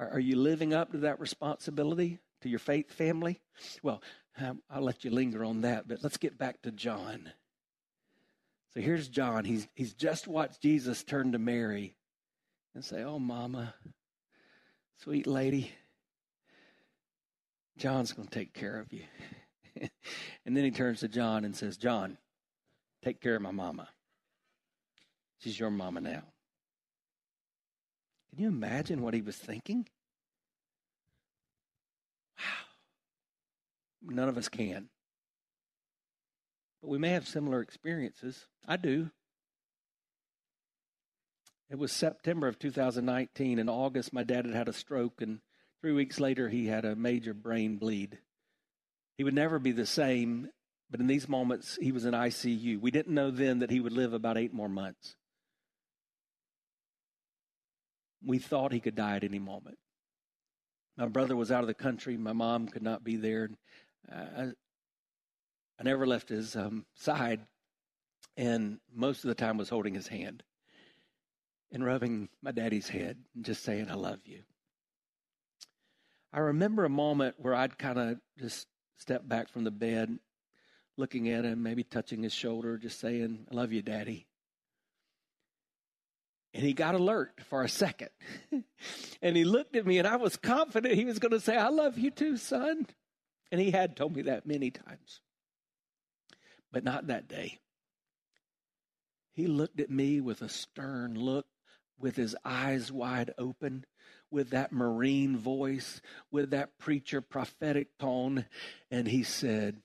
Are, 0.00 0.14
are 0.14 0.18
you 0.18 0.34
living 0.34 0.74
up 0.74 0.90
to 0.90 0.98
that 0.98 1.20
responsibility 1.20 2.18
to 2.40 2.48
your 2.48 2.58
faith 2.58 2.92
family? 2.92 3.40
Well, 3.84 4.02
um, 4.36 4.62
I'll 4.68 4.82
let 4.82 5.04
you 5.04 5.12
linger 5.12 5.44
on 5.44 5.60
that, 5.60 5.86
but 5.86 6.02
let's 6.02 6.16
get 6.16 6.36
back 6.36 6.62
to 6.62 6.72
John. 6.72 7.30
So 8.74 8.80
here's 8.80 9.08
John. 9.08 9.44
He's, 9.44 9.68
he's 9.76 9.94
just 9.94 10.26
watched 10.26 10.60
Jesus 10.60 11.04
turn 11.04 11.30
to 11.30 11.38
Mary 11.38 11.94
and 12.74 12.84
say, 12.84 13.04
Oh, 13.04 13.20
mama, 13.20 13.74
sweet 15.04 15.28
lady, 15.28 15.70
John's 17.80 18.12
going 18.12 18.28
to 18.28 18.38
take 18.38 18.52
care 18.52 18.78
of 18.78 18.92
you. 18.92 19.04
and 20.44 20.54
then 20.54 20.64
he 20.64 20.70
turns 20.70 21.00
to 21.00 21.08
John 21.08 21.46
and 21.46 21.56
says, 21.56 21.78
John, 21.78 22.18
take 23.02 23.22
care 23.22 23.36
of 23.36 23.42
my 23.42 23.52
mama. 23.52 23.88
She's 25.38 25.58
your 25.58 25.70
mama 25.70 26.02
now. 26.02 26.22
Can 28.28 28.38
you 28.44 28.48
imagine 28.48 29.00
what 29.00 29.14
he 29.14 29.22
was 29.22 29.36
thinking? 29.36 29.88
Wow. 32.38 34.14
None 34.14 34.28
of 34.28 34.36
us 34.36 34.50
can. 34.50 34.90
But 36.82 36.90
we 36.90 36.98
may 36.98 37.10
have 37.10 37.26
similar 37.26 37.62
experiences. 37.62 38.44
I 38.68 38.76
do. 38.76 39.10
It 41.70 41.78
was 41.78 41.92
September 41.92 42.46
of 42.46 42.58
2019. 42.58 43.58
In 43.58 43.70
August, 43.70 44.12
my 44.12 44.22
dad 44.22 44.44
had 44.44 44.54
had 44.54 44.68
a 44.68 44.74
stroke, 44.74 45.22
and 45.22 45.40
Three 45.80 45.92
weeks 45.92 46.20
later, 46.20 46.48
he 46.48 46.66
had 46.66 46.84
a 46.84 46.94
major 46.94 47.32
brain 47.32 47.76
bleed. 47.76 48.18
He 49.16 49.24
would 49.24 49.34
never 49.34 49.58
be 49.58 49.72
the 49.72 49.86
same, 49.86 50.48
but 50.90 51.00
in 51.00 51.06
these 51.06 51.28
moments, 51.28 51.78
he 51.80 51.90
was 51.92 52.04
in 52.04 52.12
ICU. 52.12 52.80
We 52.80 52.90
didn't 52.90 53.14
know 53.14 53.30
then 53.30 53.60
that 53.60 53.70
he 53.70 53.80
would 53.80 53.92
live 53.92 54.12
about 54.12 54.36
eight 54.36 54.52
more 54.52 54.68
months. 54.68 55.16
We 58.22 58.38
thought 58.38 58.72
he 58.72 58.80
could 58.80 58.94
die 58.94 59.16
at 59.16 59.24
any 59.24 59.38
moment. 59.38 59.78
my 60.98 61.08
brother 61.08 61.34
was 61.34 61.50
out 61.50 61.62
of 61.62 61.66
the 61.66 61.74
country. 61.74 62.18
My 62.18 62.34
mom 62.34 62.68
could 62.68 62.82
not 62.82 63.02
be 63.02 63.16
there. 63.16 63.48
I, 64.10 64.52
I 65.78 65.82
never 65.82 66.06
left 66.06 66.28
his 66.28 66.56
um, 66.56 66.84
side, 66.94 67.40
and 68.36 68.80
most 68.94 69.24
of 69.24 69.28
the 69.28 69.34
time 69.34 69.56
was 69.56 69.70
holding 69.70 69.94
his 69.94 70.08
hand 70.08 70.42
and 71.72 71.84
rubbing 71.84 72.28
my 72.42 72.52
daddy's 72.52 72.88
head 72.88 73.16
and 73.34 73.44
just 73.46 73.62
saying, 73.62 73.90
I 73.90 73.94
love 73.94 74.20
you. 74.26 74.42
I 76.32 76.40
remember 76.40 76.84
a 76.84 76.90
moment 76.90 77.36
where 77.38 77.54
I'd 77.54 77.78
kind 77.78 77.98
of 77.98 78.20
just 78.38 78.66
step 78.98 79.26
back 79.26 79.48
from 79.48 79.64
the 79.64 79.70
bed, 79.70 80.18
looking 80.96 81.28
at 81.28 81.44
him, 81.44 81.62
maybe 81.62 81.82
touching 81.82 82.22
his 82.22 82.32
shoulder, 82.32 82.78
just 82.78 83.00
saying, 83.00 83.46
I 83.50 83.54
love 83.54 83.72
you, 83.72 83.82
Daddy. 83.82 84.26
And 86.52 86.64
he 86.64 86.72
got 86.72 86.94
alert 86.94 87.40
for 87.48 87.62
a 87.62 87.68
second. 87.68 88.10
and 89.22 89.36
he 89.36 89.44
looked 89.44 89.76
at 89.76 89.86
me, 89.86 89.98
and 89.98 90.06
I 90.06 90.16
was 90.16 90.36
confident 90.36 90.94
he 90.94 91.04
was 91.04 91.18
going 91.18 91.32
to 91.32 91.40
say, 91.40 91.56
I 91.56 91.68
love 91.68 91.98
you 91.98 92.10
too, 92.10 92.36
son. 92.36 92.86
And 93.50 93.60
he 93.60 93.70
had 93.70 93.96
told 93.96 94.14
me 94.14 94.22
that 94.22 94.46
many 94.46 94.70
times. 94.70 95.20
But 96.72 96.84
not 96.84 97.08
that 97.08 97.28
day. 97.28 97.58
He 99.32 99.46
looked 99.46 99.80
at 99.80 99.90
me 99.90 100.20
with 100.20 100.42
a 100.42 100.48
stern 100.48 101.14
look, 101.14 101.46
with 101.98 102.16
his 102.16 102.36
eyes 102.44 102.92
wide 102.92 103.32
open, 103.38 103.84
with 104.30 104.50
that 104.50 104.72
marine 104.72 105.36
voice, 105.36 106.00
with 106.30 106.50
that 106.50 106.78
preacher 106.78 107.20
prophetic 107.20 107.96
tone, 107.98 108.46
and 108.90 109.06
he 109.08 109.22
said, 109.22 109.76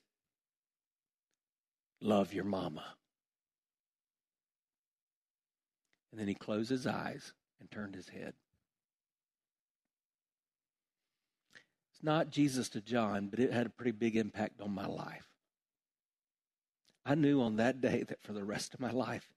Love 2.02 2.34
your 2.34 2.44
mama. 2.44 2.84
And 6.12 6.20
then 6.20 6.28
he 6.28 6.36
closed 6.36 6.70
his 6.70 6.86
eyes 6.86 7.34
and 7.60 7.70
turned 7.70 7.96
his 7.96 8.10
head. 8.10 8.34
It's 11.92 12.04
not 12.04 12.30
Jesus 12.30 12.70
to 12.70 12.82
John, 12.82 13.28
but 13.28 13.40
it 13.40 13.52
had 13.52 13.66
a 13.66 13.70
pretty 13.70 13.92
big 13.92 14.16
impact 14.16 14.62
on 14.62 14.72
my 14.72 14.86
life. 14.86 15.28
I 17.06 17.16
knew 17.16 17.42
on 17.42 17.58
that 17.58 17.82
day 17.82 18.04
that 18.08 18.22
for 18.22 18.34
the 18.34 18.44
rest 18.44 18.74
of 18.74 18.80
my 18.80 18.92
life, 18.92 19.30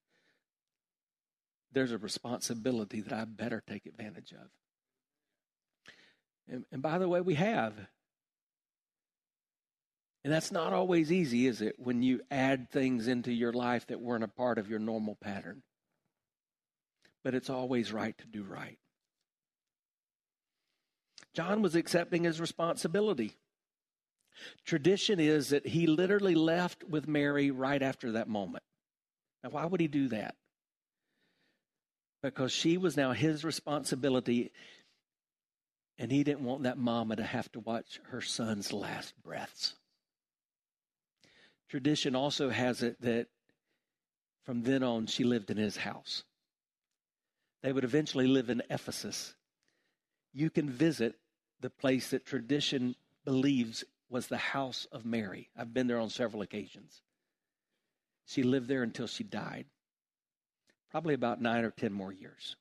there's 1.72 1.92
a 1.92 1.98
responsibility 1.98 3.00
that 3.00 3.12
I 3.12 3.24
better 3.24 3.62
take 3.66 3.86
advantage 3.86 4.32
of. 4.32 4.48
And, 6.48 6.64
and 6.72 6.82
by 6.82 6.98
the 6.98 7.08
way, 7.08 7.20
we 7.20 7.34
have. 7.34 7.74
And 10.24 10.32
that's 10.32 10.52
not 10.52 10.72
always 10.72 11.12
easy, 11.12 11.46
is 11.46 11.60
it, 11.60 11.76
when 11.78 12.02
you 12.02 12.20
add 12.30 12.70
things 12.70 13.08
into 13.08 13.32
your 13.32 13.52
life 13.52 13.86
that 13.86 14.00
weren't 14.00 14.24
a 14.24 14.28
part 14.28 14.58
of 14.58 14.68
your 14.68 14.78
normal 14.78 15.16
pattern? 15.20 15.62
But 17.24 17.34
it's 17.34 17.50
always 17.50 17.92
right 17.92 18.16
to 18.18 18.26
do 18.26 18.42
right. 18.42 18.78
John 21.34 21.62
was 21.62 21.76
accepting 21.76 22.24
his 22.24 22.40
responsibility. 22.40 23.36
Tradition 24.64 25.20
is 25.20 25.50
that 25.50 25.66
he 25.66 25.86
literally 25.86 26.34
left 26.34 26.84
with 26.84 27.08
Mary 27.08 27.50
right 27.50 27.82
after 27.82 28.12
that 28.12 28.28
moment. 28.28 28.64
Now, 29.42 29.50
why 29.50 29.66
would 29.66 29.80
he 29.80 29.88
do 29.88 30.08
that? 30.08 30.34
Because 32.22 32.50
she 32.50 32.76
was 32.76 32.96
now 32.96 33.12
his 33.12 33.44
responsibility 33.44 34.50
and 35.98 36.12
he 36.12 36.22
didn't 36.22 36.44
want 36.44 36.62
that 36.62 36.78
mama 36.78 37.16
to 37.16 37.24
have 37.24 37.50
to 37.52 37.60
watch 37.60 38.00
her 38.10 38.20
son's 38.20 38.72
last 38.72 39.14
breaths. 39.22 39.74
Tradition 41.68 42.14
also 42.14 42.50
has 42.50 42.82
it 42.82 43.00
that 43.02 43.26
from 44.44 44.62
then 44.62 44.82
on 44.82 45.06
she 45.06 45.24
lived 45.24 45.50
in 45.50 45.56
his 45.56 45.76
house. 45.76 46.24
They 47.62 47.72
would 47.72 47.84
eventually 47.84 48.26
live 48.26 48.48
in 48.48 48.62
Ephesus. 48.70 49.34
You 50.32 50.48
can 50.48 50.70
visit 50.70 51.16
the 51.60 51.70
place 51.70 52.10
that 52.10 52.24
tradition 52.24 52.94
believes 53.24 53.84
was 54.08 54.28
the 54.28 54.38
house 54.38 54.86
of 54.92 55.04
Mary. 55.04 55.50
I've 55.56 55.74
been 55.74 55.88
there 55.88 55.98
on 55.98 56.08
several 56.08 56.42
occasions. 56.42 57.02
She 58.24 58.42
lived 58.42 58.68
there 58.68 58.82
until 58.82 59.06
she 59.06 59.24
died, 59.24 59.66
probably 60.90 61.14
about 61.14 61.42
nine 61.42 61.64
or 61.64 61.70
ten 61.70 61.92
more 61.92 62.12
years. 62.12 62.56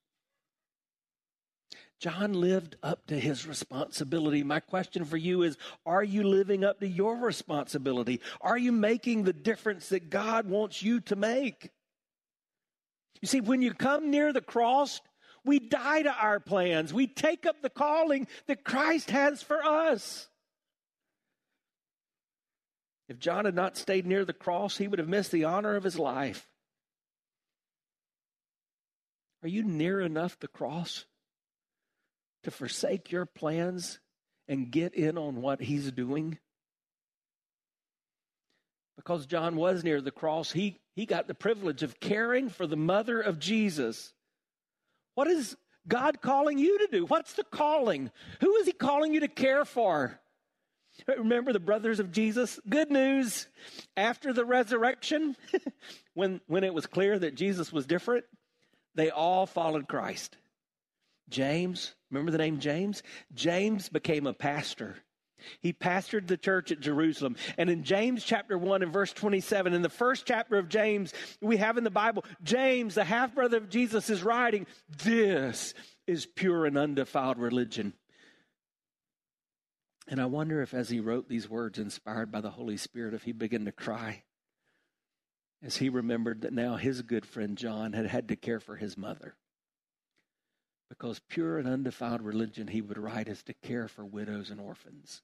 John 1.99 2.33
lived 2.33 2.75
up 2.83 3.07
to 3.07 3.19
his 3.19 3.47
responsibility. 3.47 4.43
My 4.43 4.59
question 4.59 5.03
for 5.03 5.17
you 5.17 5.41
is 5.41 5.57
Are 5.85 6.03
you 6.03 6.23
living 6.23 6.63
up 6.63 6.79
to 6.79 6.87
your 6.87 7.17
responsibility? 7.17 8.21
Are 8.39 8.57
you 8.57 8.71
making 8.71 9.23
the 9.23 9.33
difference 9.33 9.89
that 9.89 10.09
God 10.09 10.47
wants 10.47 10.83
you 10.83 10.99
to 11.01 11.15
make? 11.15 11.71
You 13.21 13.27
see, 13.27 13.41
when 13.41 13.63
you 13.63 13.73
come 13.73 14.11
near 14.11 14.31
the 14.31 14.41
cross, 14.41 15.01
we 15.43 15.59
die 15.59 16.03
to 16.03 16.13
our 16.13 16.39
plans. 16.39 16.93
We 16.93 17.07
take 17.07 17.47
up 17.47 17.61
the 17.61 17.69
calling 17.69 18.27
that 18.45 18.63
Christ 18.63 19.09
has 19.09 19.41
for 19.41 19.63
us. 19.63 20.27
If 23.09 23.17
John 23.17 23.45
had 23.45 23.55
not 23.55 23.77
stayed 23.77 24.05
near 24.05 24.25
the 24.25 24.33
cross, 24.33 24.77
he 24.77 24.87
would 24.87 24.99
have 24.99 25.07
missed 25.07 25.31
the 25.31 25.45
honor 25.45 25.75
of 25.75 25.83
his 25.83 25.97
life. 25.97 26.47
Are 29.41 29.47
you 29.47 29.63
near 29.63 30.01
enough 30.01 30.37
the 30.39 30.47
cross 30.47 31.05
to 32.47 32.51
forsake 32.51 33.11
your 33.11 33.25
plans 33.25 33.99
and 34.47 34.71
get 34.71 34.93
in 34.93 35.17
on 35.17 35.41
what 35.41 35.59
he's 35.59 35.91
doing? 35.91 36.37
Because 38.95 39.25
John 39.25 39.57
was 39.57 39.83
near 39.83 39.99
the 39.99 40.11
cross, 40.11 40.53
he, 40.53 40.79
he 40.95 41.05
got 41.05 41.27
the 41.27 41.35
privilege 41.35 41.83
of 41.83 41.99
caring 41.99 42.47
for 42.47 42.65
the 42.65 42.77
mother 42.77 43.19
of 43.19 43.37
Jesus. 43.37 44.13
What 45.15 45.27
is 45.27 45.57
God 45.89 46.21
calling 46.21 46.57
you 46.57 46.79
to 46.79 46.87
do? 46.89 47.05
What's 47.05 47.33
the 47.33 47.43
calling? 47.43 48.11
Who 48.39 48.55
is 48.55 48.65
he 48.65 48.71
calling 48.71 49.13
you 49.13 49.19
to 49.19 49.27
care 49.27 49.65
for? 49.65 50.17
Remember 51.05 51.51
the 51.51 51.59
brothers 51.59 51.99
of 51.99 52.13
Jesus? 52.13 52.61
Good 52.69 52.89
news. 52.89 53.49
After 53.97 54.31
the 54.31 54.45
resurrection, 54.45 55.35
when, 56.13 56.39
when 56.47 56.63
it 56.63 56.73
was 56.73 56.85
clear 56.85 57.19
that 57.19 57.35
Jesus 57.35 57.73
was 57.73 57.85
different, 57.85 58.23
they 58.95 59.09
all 59.09 59.45
followed 59.45 59.89
Christ. 59.89 60.37
James, 61.29 61.93
remember 62.11 62.31
the 62.31 62.37
name 62.37 62.59
James? 62.59 63.03
James 63.33 63.89
became 63.89 64.27
a 64.27 64.33
pastor. 64.33 64.95
He 65.61 65.71
pastored 65.71 66.27
the 66.27 66.37
church 66.37 66.71
at 66.71 66.79
Jerusalem. 66.79 67.35
And 67.57 67.69
in 67.69 67.83
James 67.83 68.23
chapter 68.23 68.57
1 68.57 68.81
and 68.81 68.91
verse 68.91 69.13
27, 69.13 69.73
in 69.73 69.81
the 69.81 69.89
first 69.89 70.25
chapter 70.25 70.57
of 70.57 70.69
James, 70.69 71.13
we 71.41 71.57
have 71.57 71.77
in 71.77 71.83
the 71.83 71.91
Bible, 71.91 72.25
James, 72.43 72.95
the 72.95 73.03
half 73.03 73.35
brother 73.35 73.57
of 73.57 73.69
Jesus, 73.69 74.09
is 74.09 74.23
writing, 74.23 74.65
This 75.03 75.73
is 76.07 76.25
pure 76.25 76.65
and 76.65 76.77
undefiled 76.77 77.37
religion. 77.37 77.93
And 80.07 80.21
I 80.21 80.25
wonder 80.25 80.61
if, 80.61 80.73
as 80.73 80.89
he 80.89 81.01
wrote 81.01 81.27
these 81.27 81.49
words, 81.49 81.79
inspired 81.79 82.31
by 82.31 82.41
the 82.41 82.51
Holy 82.51 82.77
Spirit, 82.77 83.13
if 83.13 83.23
he 83.23 83.33
began 83.33 83.65
to 83.65 83.71
cry 83.71 84.23
as 85.63 85.77
he 85.77 85.89
remembered 85.89 86.41
that 86.41 86.53
now 86.53 86.75
his 86.75 87.01
good 87.01 87.25
friend 87.25 87.57
John 87.57 87.93
had 87.93 88.05
had 88.05 88.29
to 88.29 88.35
care 88.35 88.59
for 88.59 88.75
his 88.75 88.97
mother 88.97 89.35
because 90.89 91.19
pure 91.27 91.57
and 91.57 91.67
undefiled 91.67 92.21
religion, 92.21 92.67
he 92.67 92.81
would 92.81 92.97
write, 92.97 93.27
is 93.27 93.43
to 93.43 93.53
care 93.53 93.87
for 93.87 94.05
widows 94.05 94.49
and 94.49 94.59
orphans. 94.59 95.21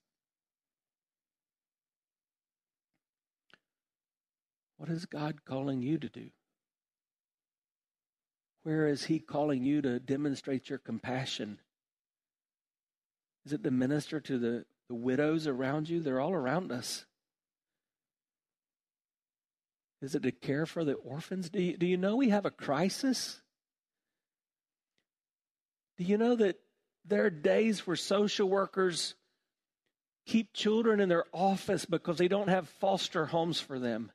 What 4.78 4.90
is 4.90 5.06
God 5.06 5.46
calling 5.46 5.82
you 5.82 5.98
to 5.98 6.10
do? 6.10 6.30
Where 8.64 8.88
is 8.88 9.06
He 9.06 9.20
calling 9.20 9.64
you 9.64 9.82
to 9.82 10.00
demonstrate 10.00 10.70
your 10.70 10.80
compassion? 10.80 11.60
Is 13.46 13.54
it 13.54 13.64
to 13.64 13.72
minister 13.72 14.20
to 14.22 14.38
the, 14.38 14.66
the 14.88 14.96
widows 14.96 15.48
around 15.48 15.90
you? 15.90 16.02
They're 16.02 16.20
all 16.20 16.34
around 16.34 16.72
us. 16.72 17.06
Is 20.02 20.16
it 20.16 20.24
to 20.24 20.32
care 20.32 20.66
for 20.66 20.84
the 20.84 20.94
orphans? 20.94 21.50
Do 21.50 21.62
you, 21.62 21.78
do 21.78 21.86
you 21.86 21.98
know 21.98 22.16
we 22.16 22.30
have 22.30 22.46
a 22.46 22.52
crisis? 22.52 23.42
Do 25.98 26.04
you 26.04 26.18
know 26.18 26.36
that 26.36 26.60
there 27.06 27.26
are 27.26 27.30
days 27.30 27.86
where 27.86 27.96
social 27.96 28.50
workers 28.50 29.16
keep 30.26 30.54
children 30.54 31.00
in 31.00 31.10
their 31.10 31.26
office 31.32 31.86
because 31.86 32.18
they 32.18 32.28
don't 32.28 32.50
have 32.50 32.70
foster 32.70 33.26
homes 33.26 33.60
for 33.60 33.80
them? 33.80 34.12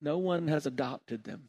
No 0.00 0.18
one 0.18 0.48
has 0.48 0.66
adopted 0.66 1.24
them. 1.24 1.48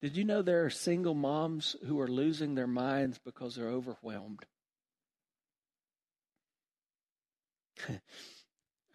Did 0.00 0.16
you 0.16 0.24
know 0.24 0.40
there 0.40 0.64
are 0.64 0.70
single 0.70 1.14
moms 1.14 1.76
who 1.86 2.00
are 2.00 2.08
losing 2.08 2.54
their 2.54 2.66
minds 2.66 3.18
because 3.22 3.54
they're 3.54 3.68
overwhelmed? 3.68 4.46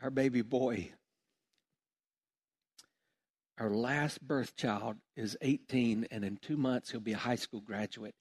Our 0.01 0.09
baby 0.09 0.41
boy 0.41 0.91
our 3.57 3.69
last 3.69 4.21
birth 4.21 4.55
child 4.55 4.97
is 5.15 5.37
18, 5.41 6.07
and 6.11 6.25
in 6.25 6.37
two 6.37 6.57
months 6.57 6.91
he'll 6.91 6.99
be 6.99 7.13
a 7.13 7.17
high 7.17 7.35
school 7.35 7.61
graduate. 7.61 8.15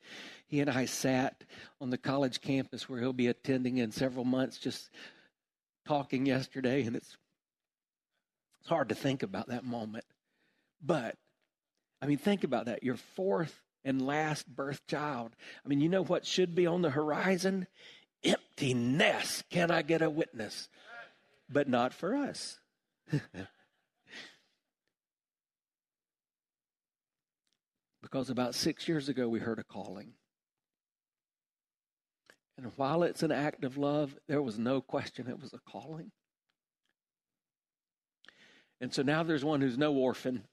He 0.47 0.61
and 0.61 0.71
I 0.71 0.85
sat 0.85 1.43
on 1.81 1.91
the 1.91 1.99
college 1.99 2.41
campus 2.41 2.89
where 2.89 3.01
he'll 3.01 3.13
be 3.13 3.27
attending 3.27 3.79
in 3.79 3.91
several 3.91 4.25
months, 4.25 4.59
just 4.59 4.91
talking 5.87 6.27
yesterday, 6.27 6.83
and 6.83 6.95
it's 6.95 7.17
it's 8.61 8.69
hard 8.69 8.89
to 8.89 8.95
think 8.95 9.23
about 9.23 9.49
that 9.49 9.65
moment. 9.65 10.05
But 10.81 11.17
I 12.01 12.07
mean, 12.07 12.19
think 12.19 12.45
about 12.45 12.67
that. 12.67 12.83
Your 12.83 12.97
fourth 12.97 13.61
and 13.85 14.07
last 14.07 14.47
birth 14.49 14.87
child. 14.87 15.33
I 15.65 15.69
mean, 15.69 15.81
you 15.81 15.89
know 15.89 16.05
what 16.05 16.25
should 16.25 16.55
be 16.55 16.67
on 16.67 16.83
the 16.83 16.91
horizon? 16.91 17.67
Empty 18.23 18.73
nest. 18.73 19.49
Can 19.51 19.71
I 19.71 19.83
get 19.83 20.01
a 20.01 20.09
witness? 20.09 20.69
But 21.51 21.69
not 21.69 21.93
for 21.93 22.15
us. 22.15 22.59
because 28.15 28.31
about 28.31 28.55
six 28.55 28.87
years 28.87 29.09
ago 29.09 29.29
we 29.29 29.41
heard 29.41 29.59
a 29.59 29.65
calling. 29.65 30.13
And 32.57 32.71
while 32.77 33.03
it's 33.03 33.25
an 33.25 33.33
act 33.33 33.65
of 33.65 33.77
love, 33.77 34.15
there 34.29 34.41
was 34.41 34.57
no 34.57 34.81
question 34.81 35.27
it 35.27 35.41
was 35.41 35.53
a 35.53 35.59
calling. 35.69 36.13
And 38.81 38.95
so 38.95 39.03
now 39.03 39.25
there's 39.25 39.45
one 39.45 39.61
who's 39.61 39.77
no 39.77 39.95
orphan. 39.95 40.45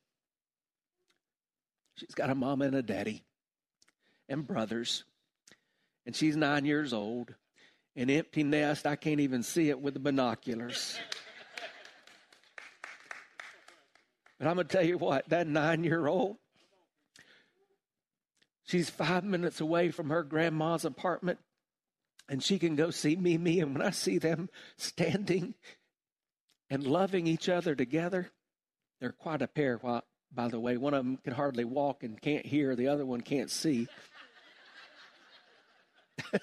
She's 1.98 2.16
got 2.16 2.32
a 2.32 2.36
mama 2.36 2.66
and 2.66 2.76
a 2.76 2.82
daddy 2.82 3.22
and 4.28 4.48
brothers. 4.48 5.04
And 6.08 6.16
she's 6.16 6.36
nine 6.36 6.66
years 6.66 6.94
old. 6.94 7.36
An 7.96 8.10
empty 8.10 8.42
nest, 8.42 8.88
I 8.88 8.96
can't 8.96 9.20
even 9.20 9.44
see 9.44 9.70
it 9.70 9.80
with 9.80 9.94
the 9.94 10.00
binoculars. 10.00 10.98
But 14.40 14.48
I'm 14.48 14.56
going 14.56 14.66
to 14.66 14.76
tell 14.76 14.86
you 14.88 14.98
what, 14.98 15.30
that 15.30 15.46
nine 15.46 15.84
year 15.84 16.08
old, 16.08 16.38
she's 18.72 18.90
five 18.90 19.26
minutes 19.26 19.60
away 19.60 19.92
from 19.92 20.10
her 20.10 20.24
grandma's 20.24 20.86
apartment 20.86 21.40
and 22.30 22.42
she 22.42 22.58
can 22.58 22.78
go 22.78 22.90
see 22.90 23.18
Mimi. 23.18 23.60
And 23.60 23.74
when 23.74 23.86
I 23.86 23.90
see 23.90 24.18
them 24.18 24.50
standing 24.78 25.56
and 26.70 26.88
loving 26.88 27.28
each 27.28 27.50
other 27.50 27.76
together, 27.76 28.32
they're 29.00 29.12
quite 29.12 29.42
a 29.42 29.48
pair, 29.48 29.78
by 29.78 30.48
the 30.48 30.60
way. 30.60 30.78
One 30.78 30.94
of 30.94 31.04
them 31.04 31.18
can 31.18 31.34
hardly 31.34 31.66
walk 31.66 32.04
and 32.04 32.22
can't 32.22 32.46
hear, 32.46 32.74
the 32.74 32.88
other 32.88 33.06
one 33.06 33.20
can't 33.20 33.52
see. 33.52 33.90
but 36.32 36.42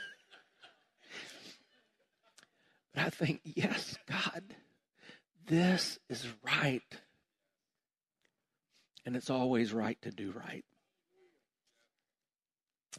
I 2.95 3.09
think, 3.09 3.41
yes, 3.45 3.97
God, 4.07 4.43
this 5.47 5.99
is 6.11 6.27
right. 6.45 6.83
And 9.07 9.17
it's 9.17 9.31
always 9.31 9.73
right 9.73 9.97
to 10.03 10.11
do 10.11 10.33
right. 10.33 10.67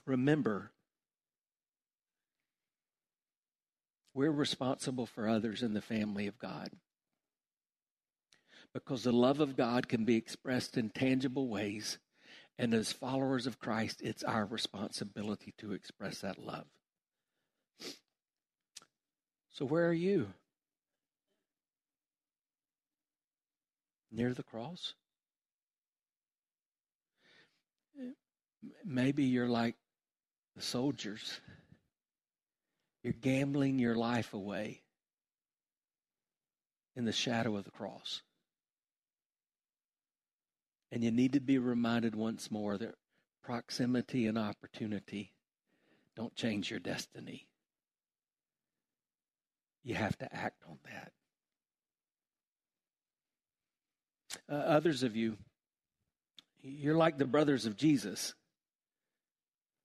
Remember, 0.06 0.72
We're 4.20 4.32
responsible 4.32 5.06
for 5.06 5.30
others 5.30 5.64
in 5.64 5.74
the 5.74 5.82
family 5.82 6.28
of 6.28 6.38
God. 6.40 6.72
Because 8.74 9.04
the 9.04 9.14
love 9.14 9.40
of 9.40 9.56
God 9.56 9.88
can 9.88 10.04
be 10.04 10.18
expressed 10.18 10.78
in 10.78 10.90
tangible 10.90 11.48
ways. 11.48 12.00
And 12.58 12.74
as 12.74 12.92
followers 12.92 13.48
of 13.48 13.60
Christ, 13.60 14.02
it's 14.04 14.24
our 14.24 14.46
responsibility 14.46 15.54
to 15.60 15.72
express 15.72 16.20
that 16.20 16.38
love. 16.38 16.66
So, 19.52 19.64
where 19.64 19.88
are 19.88 19.94
you? 19.94 20.34
Near 24.12 24.34
the 24.34 24.44
cross? 24.44 24.96
Maybe 28.86 29.24
you're 29.26 29.48
like 29.48 29.76
the 30.56 30.62
soldiers 30.62 31.40
you're 33.04 33.14
gambling 33.14 33.80
your 33.80 33.96
life 33.96 34.34
away 34.34 34.82
in 36.96 37.06
the 37.06 37.12
shadow 37.12 37.56
of 37.56 37.64
the 37.64 37.72
cross. 37.72 38.22
And 40.92 41.04
you 41.04 41.12
need 41.12 41.34
to 41.34 41.40
be 41.40 41.58
reminded 41.58 42.16
once 42.16 42.52
more 42.52 42.78
that 42.78 42.96
proximity 43.44 44.28
and 44.28 44.38
opportunity 44.38 45.34
don't 46.16 46.36
change 46.36 46.70
your 46.70 46.80
destiny. 46.80 47.48
You 49.84 49.96
have 49.96 50.18
to 50.18 50.36
act 50.36 50.64
on 50.68 50.78
that. 50.86 51.12
Uh, 54.52 54.56
others 54.56 55.04
of 55.04 55.16
you, 55.16 55.38
you're 56.62 56.98
like 56.98 57.18
the 57.18 57.26
brothers 57.26 57.66
of 57.66 57.78
Jesus. 57.78 58.34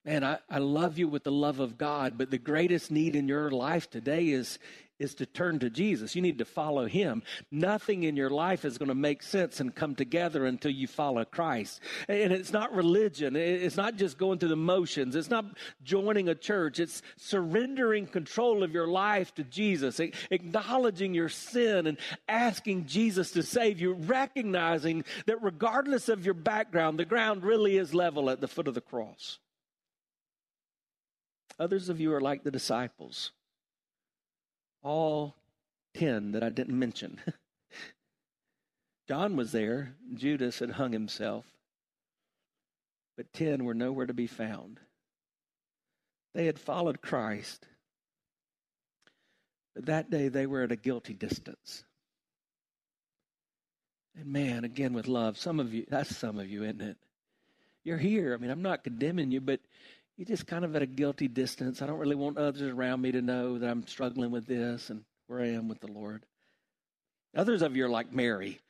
Man, 0.04 0.22
I, 0.22 0.38
I 0.50 0.58
love 0.58 0.98
you 0.98 1.08
with 1.08 1.24
the 1.24 1.32
love 1.32 1.60
of 1.60 1.78
God, 1.78 2.18
but 2.18 2.30
the 2.30 2.38
greatest 2.38 2.90
need 2.90 3.16
in 3.16 3.26
your 3.26 3.50
life 3.50 3.88
today 3.88 4.28
is, 4.28 4.58
is 4.98 5.14
to 5.14 5.24
turn 5.24 5.60
to 5.60 5.70
Jesus. 5.70 6.14
You 6.14 6.20
need 6.20 6.36
to 6.38 6.44
follow 6.44 6.84
him. 6.84 7.22
Nothing 7.50 8.02
in 8.02 8.14
your 8.14 8.28
life 8.28 8.66
is 8.66 8.76
going 8.76 8.90
to 8.90 8.94
make 8.94 9.22
sense 9.22 9.60
and 9.60 9.74
come 9.74 9.94
together 9.94 10.44
until 10.44 10.72
you 10.72 10.86
follow 10.86 11.24
Christ. 11.24 11.80
And 12.06 12.34
it's 12.34 12.52
not 12.52 12.74
religion. 12.74 13.34
It's 13.34 13.78
not 13.78 13.96
just 13.96 14.18
going 14.18 14.38
through 14.38 14.50
the 14.50 14.56
motions. 14.56 15.16
It's 15.16 15.30
not 15.30 15.46
joining 15.82 16.28
a 16.28 16.34
church. 16.34 16.80
It's 16.80 17.00
surrendering 17.16 18.06
control 18.06 18.62
of 18.62 18.72
your 18.72 18.88
life 18.88 19.34
to 19.36 19.44
Jesus, 19.44 20.00
acknowledging 20.30 21.14
your 21.14 21.30
sin 21.30 21.86
and 21.86 21.96
asking 22.28 22.84
Jesus 22.84 23.30
to 23.30 23.42
save 23.42 23.80
you, 23.80 23.94
recognizing 23.94 25.02
that 25.24 25.42
regardless 25.42 26.10
of 26.10 26.26
your 26.26 26.34
background, 26.34 26.98
the 26.98 27.06
ground 27.06 27.42
really 27.42 27.78
is 27.78 27.94
level 27.94 28.28
at 28.28 28.42
the 28.42 28.48
foot 28.48 28.68
of 28.68 28.74
the 28.74 28.82
cross. 28.82 29.38
Others 31.58 31.88
of 31.88 32.00
you 32.00 32.12
are 32.12 32.20
like 32.20 32.42
the 32.42 32.50
disciples, 32.50 33.32
all 34.82 35.36
10 35.94 36.32
that 36.32 36.42
I 36.42 36.48
didn't 36.48 36.78
mention. 36.78 37.20
John 39.08 39.36
was 39.36 39.52
there, 39.52 39.94
Judas 40.14 40.58
had 40.58 40.70
hung 40.70 40.92
himself, 40.92 41.44
but 43.16 43.32
10 43.32 43.64
were 43.64 43.74
nowhere 43.74 44.06
to 44.06 44.14
be 44.14 44.26
found. 44.26 44.80
They 46.34 46.46
had 46.46 46.58
followed 46.58 47.00
Christ, 47.00 47.66
but 49.74 49.86
that 49.86 50.10
day 50.10 50.28
they 50.28 50.46
were 50.46 50.62
at 50.62 50.72
a 50.72 50.76
guilty 50.76 51.14
distance. 51.14 51.84
And 54.16 54.26
man, 54.26 54.64
again 54.64 54.92
with 54.92 55.06
love, 55.06 55.38
some 55.38 55.60
of 55.60 55.72
you, 55.72 55.86
that's 55.88 56.16
some 56.16 56.38
of 56.38 56.48
you, 56.48 56.64
isn't 56.64 56.80
it? 56.80 56.96
You're 57.84 57.98
here. 57.98 58.34
I 58.34 58.38
mean, 58.38 58.50
I'm 58.50 58.62
not 58.62 58.84
condemning 58.84 59.30
you, 59.30 59.40
but 59.40 59.60
you're 60.16 60.26
just 60.26 60.46
kind 60.46 60.64
of 60.64 60.76
at 60.76 60.82
a 60.82 60.86
guilty 60.86 61.28
distance. 61.28 61.82
I 61.82 61.86
don't 61.86 61.98
really 61.98 62.14
want 62.14 62.38
others 62.38 62.62
around 62.62 63.00
me 63.00 63.12
to 63.12 63.22
know 63.22 63.58
that 63.58 63.68
I'm 63.68 63.86
struggling 63.86 64.30
with 64.30 64.46
this 64.46 64.90
and 64.90 65.04
where 65.26 65.40
I 65.40 65.48
am 65.48 65.68
with 65.68 65.80
the 65.80 65.90
Lord. 65.90 66.24
Others 67.36 67.62
of 67.62 67.76
you 67.76 67.86
are 67.86 67.90
like 67.90 68.12
Mary. 68.12 68.60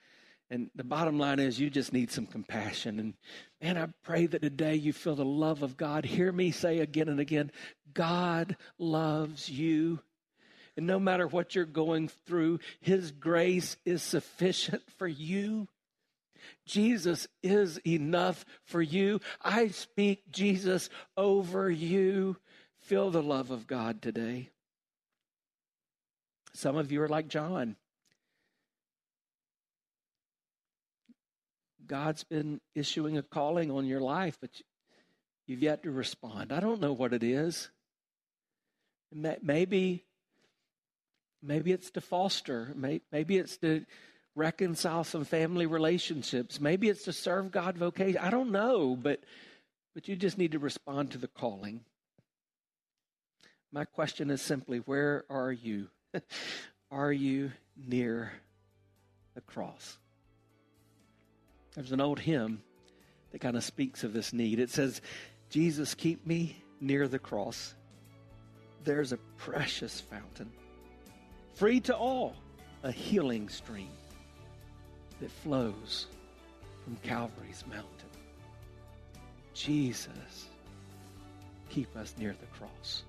And 0.50 0.70
the 0.74 0.84
bottom 0.84 1.18
line 1.18 1.40
is, 1.40 1.58
you 1.58 1.70
just 1.70 1.92
need 1.92 2.10
some 2.10 2.26
compassion. 2.26 2.98
And 2.98 3.14
man, 3.62 3.76
I 3.76 3.88
pray 4.02 4.26
that 4.26 4.42
today 4.42 4.74
you 4.74 4.92
feel 4.92 5.16
the 5.16 5.24
love 5.24 5.62
of 5.62 5.76
God. 5.76 6.04
Hear 6.04 6.30
me 6.30 6.50
say 6.50 6.78
again 6.78 7.08
and 7.08 7.20
again 7.20 7.50
God 7.92 8.56
loves 8.78 9.48
you. 9.48 10.00
And 10.76 10.86
no 10.86 10.98
matter 10.98 11.26
what 11.26 11.54
you're 11.54 11.64
going 11.64 12.08
through, 12.26 12.60
His 12.80 13.10
grace 13.10 13.76
is 13.84 14.02
sufficient 14.02 14.82
for 14.98 15.06
you. 15.06 15.68
Jesus 16.66 17.26
is 17.42 17.78
enough 17.86 18.44
for 18.64 18.82
you. 18.82 19.20
I 19.42 19.68
speak 19.68 20.30
Jesus 20.30 20.88
over 21.16 21.70
you. 21.70 22.36
Feel 22.80 23.10
the 23.10 23.22
love 23.22 23.50
of 23.50 23.66
God 23.66 24.02
today. 24.02 24.50
Some 26.54 26.76
of 26.76 26.92
you 26.92 27.02
are 27.02 27.08
like 27.08 27.28
John. 27.28 27.76
God's 31.86 32.24
been 32.24 32.60
issuing 32.74 33.18
a 33.18 33.22
calling 33.22 33.70
on 33.70 33.86
your 33.86 34.00
life, 34.00 34.38
but 34.40 34.50
you've 35.46 35.62
yet 35.62 35.82
to 35.82 35.90
respond. 35.90 36.52
I 36.52 36.60
don't 36.60 36.80
know 36.80 36.92
what 36.92 37.12
it 37.12 37.22
is. 37.22 37.70
Maybe, 39.12 40.04
maybe 41.42 41.72
it's 41.72 41.90
to 41.92 42.00
foster. 42.00 42.72
Maybe 43.12 43.36
it's 43.36 43.56
to 43.58 43.84
reconcile 44.34 45.04
some 45.04 45.24
family 45.24 45.66
relationships. 45.66 46.60
Maybe 46.60 46.88
it's 46.88 47.04
to 47.04 47.12
serve 47.12 47.50
God 47.50 47.78
vocation. 47.78 48.18
I 48.18 48.30
don't 48.30 48.50
know, 48.50 48.96
but 48.96 49.20
but 49.94 50.08
you 50.08 50.16
just 50.16 50.38
need 50.38 50.52
to 50.52 50.58
respond 50.58 51.12
to 51.12 51.18
the 51.18 51.28
calling. 51.28 51.80
My 53.72 53.84
question 53.84 54.30
is 54.30 54.42
simply 54.42 54.78
where 54.78 55.24
are 55.30 55.52
you? 55.52 55.88
are 56.90 57.12
you 57.12 57.52
near 57.76 58.32
the 59.34 59.40
cross? 59.40 59.98
There's 61.74 61.92
an 61.92 62.00
old 62.00 62.18
hymn 62.20 62.62
that 63.32 63.40
kind 63.40 63.56
of 63.56 63.64
speaks 63.64 64.04
of 64.04 64.12
this 64.12 64.32
need. 64.32 64.58
It 64.58 64.70
says, 64.70 65.00
Jesus, 65.50 65.94
keep 65.94 66.26
me 66.26 66.62
near 66.80 67.08
the 67.08 67.18
cross. 67.18 67.74
There's 68.84 69.12
a 69.12 69.18
precious 69.38 70.00
fountain, 70.00 70.52
free 71.54 71.80
to 71.80 71.96
all, 71.96 72.36
a 72.82 72.92
healing 72.92 73.48
stream 73.48 73.90
that 75.24 75.30
flows 75.30 76.06
from 76.84 76.96
Calvary's 76.96 77.64
mountain. 77.66 77.88
Jesus, 79.54 80.50
keep 81.70 81.96
us 81.96 82.14
near 82.18 82.36
the 82.38 82.58
cross. 82.58 83.04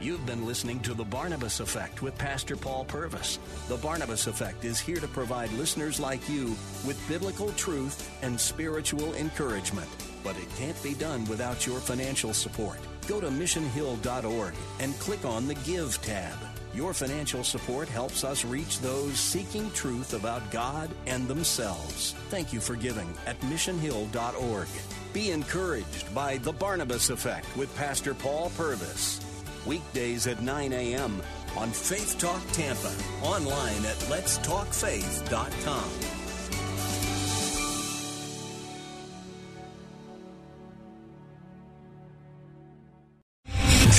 You've 0.00 0.24
been 0.26 0.46
listening 0.46 0.78
to 0.80 0.94
The 0.94 1.02
Barnabas 1.04 1.58
Effect 1.58 2.02
with 2.02 2.16
Pastor 2.16 2.54
Paul 2.54 2.84
Purvis. 2.84 3.40
The 3.68 3.78
Barnabas 3.78 4.28
Effect 4.28 4.64
is 4.64 4.78
here 4.78 5.00
to 5.00 5.08
provide 5.08 5.50
listeners 5.54 5.98
like 5.98 6.26
you 6.28 6.50
with 6.86 7.04
biblical 7.08 7.50
truth 7.54 8.08
and 8.22 8.38
spiritual 8.40 9.12
encouragement. 9.14 9.90
but 10.22 10.36
it 10.36 10.54
can't 10.56 10.80
be 10.82 10.94
done 10.94 11.24
without 11.24 11.66
your 11.66 11.80
financial 11.80 12.34
support. 12.34 12.78
Go 13.08 13.20
to 13.20 13.28
missionhill.org 13.28 14.54
and 14.78 14.94
click 15.00 15.24
on 15.24 15.48
the 15.48 15.54
Give 15.54 15.98
tab. 16.02 16.36
Your 16.74 16.94
financial 16.94 17.42
support 17.42 17.88
helps 17.88 18.22
us 18.22 18.44
reach 18.44 18.80
those 18.80 19.18
seeking 19.18 19.70
truth 19.72 20.14
about 20.14 20.50
God 20.50 20.90
and 21.06 21.26
themselves. 21.26 22.14
Thank 22.28 22.52
you 22.52 22.60
for 22.60 22.76
giving 22.76 23.12
at 23.26 23.40
missionhill.org. 23.40 24.68
Be 25.12 25.32
encouraged 25.32 26.14
by 26.14 26.38
The 26.38 26.52
Barnabas 26.52 27.10
Effect 27.10 27.56
with 27.56 27.74
Pastor 27.76 28.14
Paul 28.14 28.52
Purvis. 28.56 29.20
Weekdays 29.66 30.26
at 30.26 30.42
9 30.42 30.72
a.m. 30.72 31.20
on 31.56 31.70
Faith 31.70 32.18
Talk 32.18 32.40
Tampa. 32.52 32.92
Online 33.22 33.84
at 33.84 33.96
letstalkfaith.com. 34.08 36.09